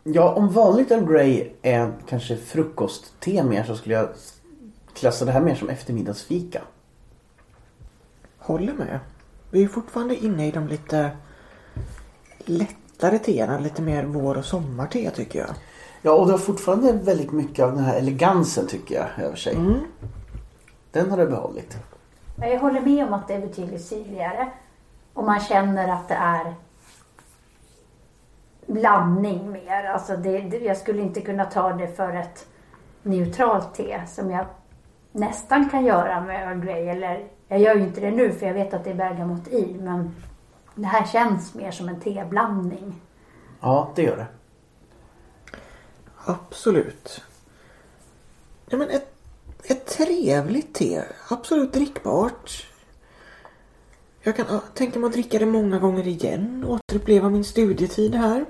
Ja, 0.03 0.33
om 0.33 0.51
vanligt 0.51 0.91
Earl 0.91 1.05
Grey 1.05 1.51
är 1.61 1.93
kanske 2.07 2.37
frukostte 2.37 3.43
mer 3.43 3.63
så 3.63 3.75
skulle 3.75 3.95
jag 3.95 4.09
klassa 4.93 5.25
det 5.25 5.31
här 5.31 5.41
mer 5.41 5.55
som 5.55 5.69
eftermiddagsfika. 5.69 6.61
Håller 8.37 8.73
med. 8.73 8.99
Vi 9.51 9.63
är 9.63 9.67
fortfarande 9.67 10.15
inne 10.15 10.47
i 10.47 10.51
de 10.51 10.67
lite 10.67 11.11
lättare 12.45 13.19
teerna. 13.19 13.59
Lite 13.59 13.81
mer 13.81 14.03
vår 14.03 14.37
och 14.37 14.45
sommarte 14.45 15.11
tycker 15.11 15.39
jag. 15.39 15.55
Ja, 16.01 16.11
och 16.11 16.25
det 16.25 16.31
har 16.31 16.39
fortfarande 16.39 16.93
väldigt 16.93 17.31
mycket 17.31 17.65
av 17.65 17.75
den 17.75 17.83
här 17.83 17.97
elegansen 17.97 18.67
tycker 18.67 18.95
jag 18.95 19.25
över 19.25 19.35
sig. 19.35 19.57
Den 20.91 21.09
har 21.09 21.17
det 21.17 21.25
behållit. 21.25 21.77
Men 22.35 22.49
Jag 22.49 22.59
håller 22.59 22.81
med 22.81 23.07
om 23.07 23.13
att 23.13 23.27
det 23.27 23.33
är 23.33 23.41
betydligt 23.41 23.85
syrligare. 23.85 24.51
Och 25.13 25.23
man 25.23 25.39
känner 25.39 25.87
att 25.87 26.07
det 26.07 26.15
är 26.15 26.53
blandning 28.65 29.51
mer. 29.51 29.83
Alltså 29.83 30.17
det, 30.17 30.39
det, 30.39 30.57
jag 30.57 30.77
skulle 30.77 31.01
inte 31.01 31.21
kunna 31.21 31.45
ta 31.45 31.73
det 31.73 31.87
för 31.87 32.13
ett 32.13 32.47
neutralt 33.03 33.73
te 33.73 34.01
som 34.07 34.31
jag 34.31 34.45
nästan 35.11 35.69
kan 35.69 35.85
göra 35.85 36.21
med 36.21 36.47
Earl 36.47 36.59
Grey. 36.59 36.87
Eller 36.87 37.27
jag 37.47 37.59
gör 37.59 37.75
ju 37.75 37.83
inte 37.83 38.01
det 38.01 38.11
nu 38.11 38.31
för 38.31 38.45
jag 38.45 38.53
vet 38.53 38.73
att 38.73 38.83
det 38.83 38.89
är 38.89 38.95
bergamott 38.95 39.47
i. 39.47 39.77
Men 39.81 40.15
det 40.75 40.87
här 40.87 41.05
känns 41.05 41.53
mer 41.53 41.71
som 41.71 41.89
en 41.89 41.99
teblandning. 41.99 43.01
Ja, 43.61 43.91
det 43.95 44.03
gör 44.03 44.17
det. 44.17 44.27
Absolut. 46.25 47.23
Ja, 48.65 48.77
men 48.77 48.89
ett, 48.89 49.14
ett 49.67 49.85
trevligt 49.85 50.73
te. 50.73 51.03
Absolut 51.29 51.73
drickbart. 51.73 52.67
Jag 54.21 54.35
kan 54.35 54.59
tänka 54.73 54.99
mig 54.99 55.07
att 55.07 55.13
dricka 55.13 55.39
det 55.39 55.45
många 55.45 55.79
gånger 55.79 56.07
igen. 56.07 56.65
Återuppleva 56.67 57.29
min 57.29 57.43
studietid 57.43 58.15
här. 58.15 58.45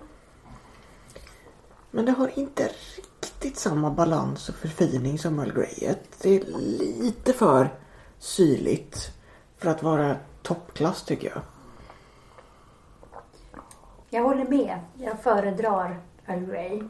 Men 1.91 2.06
det 2.06 2.12
har 2.12 2.39
inte 2.39 2.69
riktigt 2.95 3.58
samma 3.58 3.91
balans 3.91 4.49
och 4.49 4.56
förfining 4.56 5.19
som 5.19 5.39
Earl 5.39 5.54
Greyet. 5.54 6.19
Det 6.21 6.36
är 6.36 6.43
lite 7.01 7.34
för 7.34 7.69
syrligt 8.19 9.12
för 9.58 9.69
att 9.69 9.84
vara 9.84 10.15
toppklass 10.41 11.04
tycker 11.04 11.28
jag. 11.28 11.41
Jag 14.10 14.23
håller 14.23 14.47
med. 14.47 14.80
Jag 14.97 15.19
föredrar 15.19 15.99
Earl 16.25 16.45
Grey. 16.45 16.84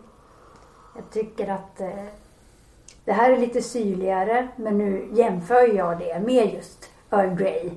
Jag 0.95 1.09
tycker 1.11 1.47
att 1.47 1.81
eh, 1.81 2.05
det 3.05 3.13
här 3.13 3.31
är 3.31 3.37
lite 3.37 3.61
syrligare 3.61 4.47
men 4.55 4.77
nu 4.77 5.09
jämför 5.13 5.75
jag 5.75 5.99
det 5.99 6.19
med 6.19 6.53
just 6.53 6.89
Earl 7.11 7.35
Grey 7.35 7.71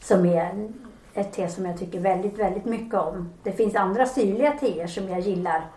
som 0.00 0.26
är 0.26 0.68
ett 1.14 1.32
te 1.32 1.48
som 1.48 1.66
jag 1.66 1.78
tycker 1.78 2.00
väldigt, 2.00 2.38
väldigt 2.38 2.64
mycket 2.64 2.94
om. 2.94 3.30
Det 3.42 3.52
finns 3.52 3.74
andra 3.74 4.06
syrliga 4.06 4.52
teer 4.52 4.86
som 4.86 5.08
jag 5.08 5.20
gillar 5.20 5.70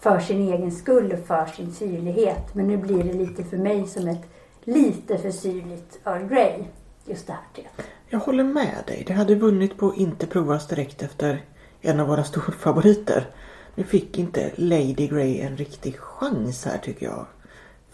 för 0.00 0.20
sin 0.20 0.52
egen 0.52 0.72
skull 0.72 1.12
och 1.12 1.26
för 1.26 1.46
sin 1.46 1.72
syrlighet. 1.72 2.54
Men 2.54 2.68
nu 2.68 2.76
blir 2.76 3.04
det 3.04 3.12
lite 3.12 3.44
för 3.44 3.56
mig 3.56 3.86
som 3.86 4.08
ett 4.08 4.26
lite 4.64 5.18
för 5.18 5.30
syrligt 5.30 6.00
Earl 6.04 6.28
Grey, 6.28 6.64
just 7.04 7.26
det 7.26 7.32
här 7.32 7.42
teet. 7.54 7.88
Jag 8.08 8.18
håller 8.18 8.44
med 8.44 8.84
dig. 8.86 9.04
Det 9.06 9.12
hade 9.12 9.34
vunnit 9.34 9.78
på 9.78 9.88
att 9.88 9.96
inte 9.96 10.26
provas 10.26 10.68
direkt 10.68 11.02
efter 11.02 11.44
en 11.80 12.00
av 12.00 12.08
våra 12.08 12.24
storfavoriter. 12.24 13.26
Nu 13.74 13.84
fick 13.84 14.18
inte 14.18 14.50
Lady 14.54 15.06
Grey 15.06 15.40
en 15.40 15.56
riktig 15.56 15.98
chans 15.98 16.64
här 16.64 16.78
tycker 16.78 17.06
jag. 17.06 17.26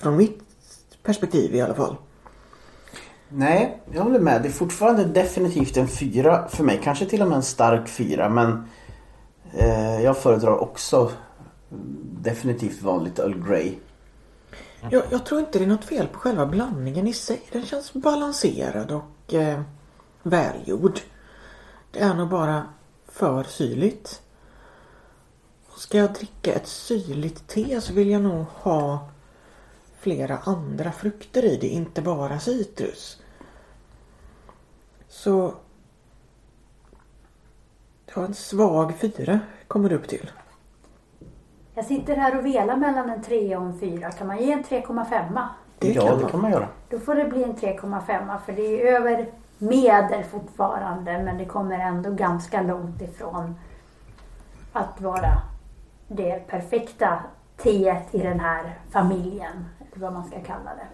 Från 0.00 0.16
mitt 0.16 0.42
perspektiv 1.02 1.54
i 1.54 1.60
alla 1.60 1.74
fall. 1.74 1.96
Nej, 3.28 3.82
jag 3.92 4.02
håller 4.02 4.20
med. 4.20 4.42
Det 4.42 4.48
är 4.48 4.52
fortfarande 4.52 5.04
definitivt 5.04 5.76
en 5.76 5.88
fyra 5.88 6.48
för 6.48 6.64
mig. 6.64 6.80
Kanske 6.82 7.06
till 7.06 7.22
och 7.22 7.28
med 7.28 7.36
en 7.36 7.42
stark 7.42 7.88
fyra. 7.88 8.28
Men 8.28 8.64
eh, 9.52 10.00
jag 10.02 10.18
föredrar 10.18 10.58
också 10.58 11.12
definitivt 12.02 12.82
vanligt 12.82 13.18
Earl 13.18 13.48
Grey. 13.48 13.74
Jag, 14.90 15.02
jag 15.10 15.26
tror 15.26 15.40
inte 15.40 15.58
det 15.58 15.64
är 15.64 15.68
något 15.68 15.84
fel 15.84 16.06
på 16.06 16.18
själva 16.18 16.46
blandningen 16.46 17.08
i 17.08 17.12
sig. 17.12 17.42
Den 17.52 17.66
känns 17.66 17.92
balanserad 17.92 18.90
och 18.90 19.34
eh, 19.34 19.60
välgjord. 20.22 21.00
Det 21.90 22.00
är 22.00 22.14
nog 22.14 22.28
bara 22.28 22.62
för 23.08 23.42
syrligt. 23.42 24.22
Ska 25.76 25.98
jag 25.98 26.12
dricka 26.12 26.52
ett 26.52 26.66
syrligt 26.66 27.48
te 27.48 27.80
så 27.80 27.92
vill 27.92 28.10
jag 28.10 28.22
nog 28.22 28.44
ha 28.54 29.09
flera 30.00 30.38
andra 30.38 30.92
frukter 30.92 31.44
i 31.44 31.56
det, 31.56 31.66
inte 31.66 32.02
bara 32.02 32.38
citrus. 32.38 33.22
Så... 35.08 35.54
Ja, 38.14 38.24
en 38.24 38.34
svag 38.34 38.94
fyra 38.94 39.40
kommer 39.68 39.88
det 39.88 39.94
upp 39.94 40.08
till. 40.08 40.30
Jag 41.74 41.84
sitter 41.84 42.16
här 42.16 42.38
och 42.38 42.46
velar 42.46 42.76
mellan 42.76 43.10
en 43.10 43.22
3 43.22 43.56
och 43.56 43.62
en 43.62 43.78
4. 43.78 44.10
Kan 44.10 44.26
man 44.26 44.38
ge 44.38 44.52
en 44.52 44.64
3,5? 44.64 45.46
Det 45.78 45.92
ja, 45.92 46.06
kan 46.06 46.16
det 46.16 46.22
man. 46.22 46.30
kan 46.30 46.40
man 46.40 46.50
göra. 46.50 46.68
Då 46.88 46.98
får 46.98 47.14
det 47.14 47.24
bli 47.24 47.42
en 47.42 47.54
3,5 47.54 48.38
för 48.46 48.52
det 48.52 48.82
är 48.82 48.94
över 48.94 49.32
medel 49.58 50.24
fortfarande 50.24 51.22
men 51.22 51.38
det 51.38 51.44
kommer 51.44 51.78
ändå 51.78 52.10
ganska 52.10 52.62
långt 52.62 53.02
ifrån 53.02 53.54
att 54.72 55.00
vara 55.00 55.42
det 56.08 56.46
perfekta 56.46 57.22
teet 57.56 58.14
i 58.14 58.18
den 58.18 58.40
här 58.40 58.78
familjen. 58.90 59.64
Vad 59.94 60.12
man 60.12 60.26
ska 60.26 60.40
kalla 60.40 60.70
det. 60.74 60.88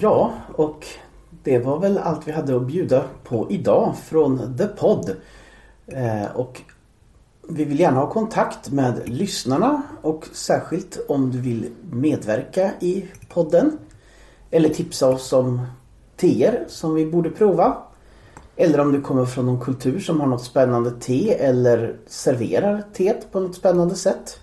Ja, 0.00 0.32
och 0.54 0.86
det 1.42 1.58
var 1.58 1.78
väl 1.78 1.98
allt 1.98 2.28
vi 2.28 2.32
hade 2.32 2.56
att 2.56 2.66
bjuda 2.66 3.04
på 3.24 3.46
idag 3.50 3.94
från 4.04 4.58
The 4.58 4.66
Pod. 4.66 5.16
Eh, 5.86 6.36
och 6.36 6.62
vi 7.48 7.64
vill 7.64 7.80
gärna 7.80 8.00
ha 8.00 8.10
kontakt 8.10 8.70
med 8.70 9.08
lyssnarna 9.08 9.82
och 10.02 10.28
särskilt 10.32 10.98
om 11.08 11.30
du 11.30 11.40
vill 11.40 11.70
medverka 11.90 12.70
i 12.80 13.04
podden. 13.28 13.78
Eller 14.50 14.68
tipsa 14.68 15.08
oss 15.08 15.32
om 15.32 15.66
teer 16.16 16.64
som 16.68 16.94
vi 16.94 17.06
borde 17.06 17.30
prova. 17.30 17.76
Eller 18.56 18.80
om 18.80 18.92
du 18.92 19.00
kommer 19.00 19.24
från 19.24 19.46
någon 19.46 19.60
kultur 19.60 20.00
som 20.00 20.20
har 20.20 20.26
något 20.26 20.44
spännande 20.44 20.90
te 20.90 21.34
eller 21.34 21.96
serverar 22.06 22.84
teet 22.92 23.32
på 23.32 23.40
något 23.40 23.54
spännande 23.54 23.94
sätt. 23.94 24.41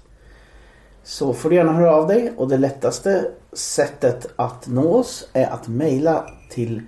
Så 1.09 1.33
får 1.33 1.49
du 1.49 1.55
gärna 1.55 1.73
höra 1.73 1.95
av 1.95 2.07
dig 2.07 2.33
och 2.37 2.47
det 2.47 2.57
lättaste 2.57 3.31
sättet 3.53 4.27
att 4.35 4.67
nå 4.67 4.93
oss 4.93 5.29
är 5.33 5.49
att 5.49 5.67
mejla 5.67 6.29
till 6.49 6.81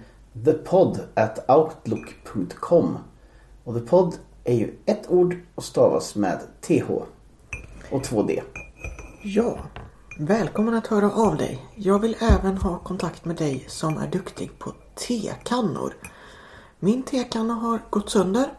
thepod@outlook.com. 0.45 2.97
Och 3.63 3.73
thepod 3.73 4.15
är 4.43 4.53
ju 4.53 4.75
ett 4.85 5.09
ord 5.09 5.35
och 5.55 5.63
stavas 5.63 6.15
med 6.15 6.39
th 6.61 6.91
och 7.91 7.91
2d. 7.91 8.41
Ja, 9.23 9.59
välkommen 10.19 10.73
att 10.73 10.87
höra 10.87 11.11
av 11.11 11.37
dig. 11.37 11.65
Jag 11.75 11.99
vill 11.99 12.17
även 12.19 12.57
ha 12.57 12.79
kontakt 12.79 13.25
med 13.25 13.35
dig 13.35 13.65
som 13.67 13.97
är 13.97 14.07
duktig 14.07 14.59
på 14.59 14.73
tekannor. 15.07 15.93
Min 16.79 17.03
tekanna 17.03 17.53
har 17.53 17.79
gått 17.89 18.09
sönder 18.09 18.53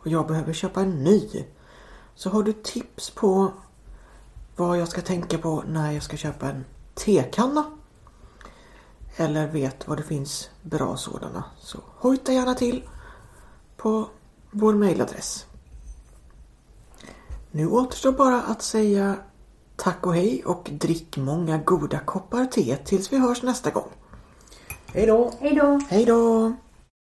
och 0.00 0.06
jag 0.06 0.26
behöver 0.26 0.52
köpa 0.52 0.80
en 0.80 1.04
ny. 1.04 1.44
Så 2.14 2.30
har 2.30 2.42
du 2.42 2.52
tips 2.52 3.10
på 3.10 3.52
vad 4.60 4.78
jag 4.78 4.88
ska 4.88 5.00
tänka 5.00 5.38
på 5.38 5.64
när 5.66 5.92
jag 5.92 6.02
ska 6.02 6.16
köpa 6.16 6.48
en 6.48 6.64
tekanna 6.94 7.64
eller 9.16 9.46
vet 9.46 9.88
var 9.88 9.96
det 9.96 10.02
finns 10.02 10.50
bra 10.62 10.96
sådana 10.96 11.44
så 11.58 11.78
hojta 11.96 12.32
gärna 12.32 12.54
till 12.54 12.82
på 13.76 14.08
vår 14.50 14.74
mejladress. 14.74 15.46
Nu 17.50 17.68
återstår 17.68 18.12
bara 18.12 18.42
att 18.42 18.62
säga 18.62 19.16
tack 19.76 20.06
och 20.06 20.14
hej 20.14 20.42
och 20.44 20.70
drick 20.72 21.16
många 21.16 21.58
goda 21.58 21.98
koppar 21.98 22.44
te 22.44 22.76
tills 22.76 23.12
vi 23.12 23.18
hörs 23.18 23.42
nästa 23.42 23.70
gång. 23.70 23.88
Hej 24.86 25.06
då! 25.06 25.32
Hej 25.40 25.54
då! 25.54 25.80
Hej 25.88 26.04
då! 26.04 26.52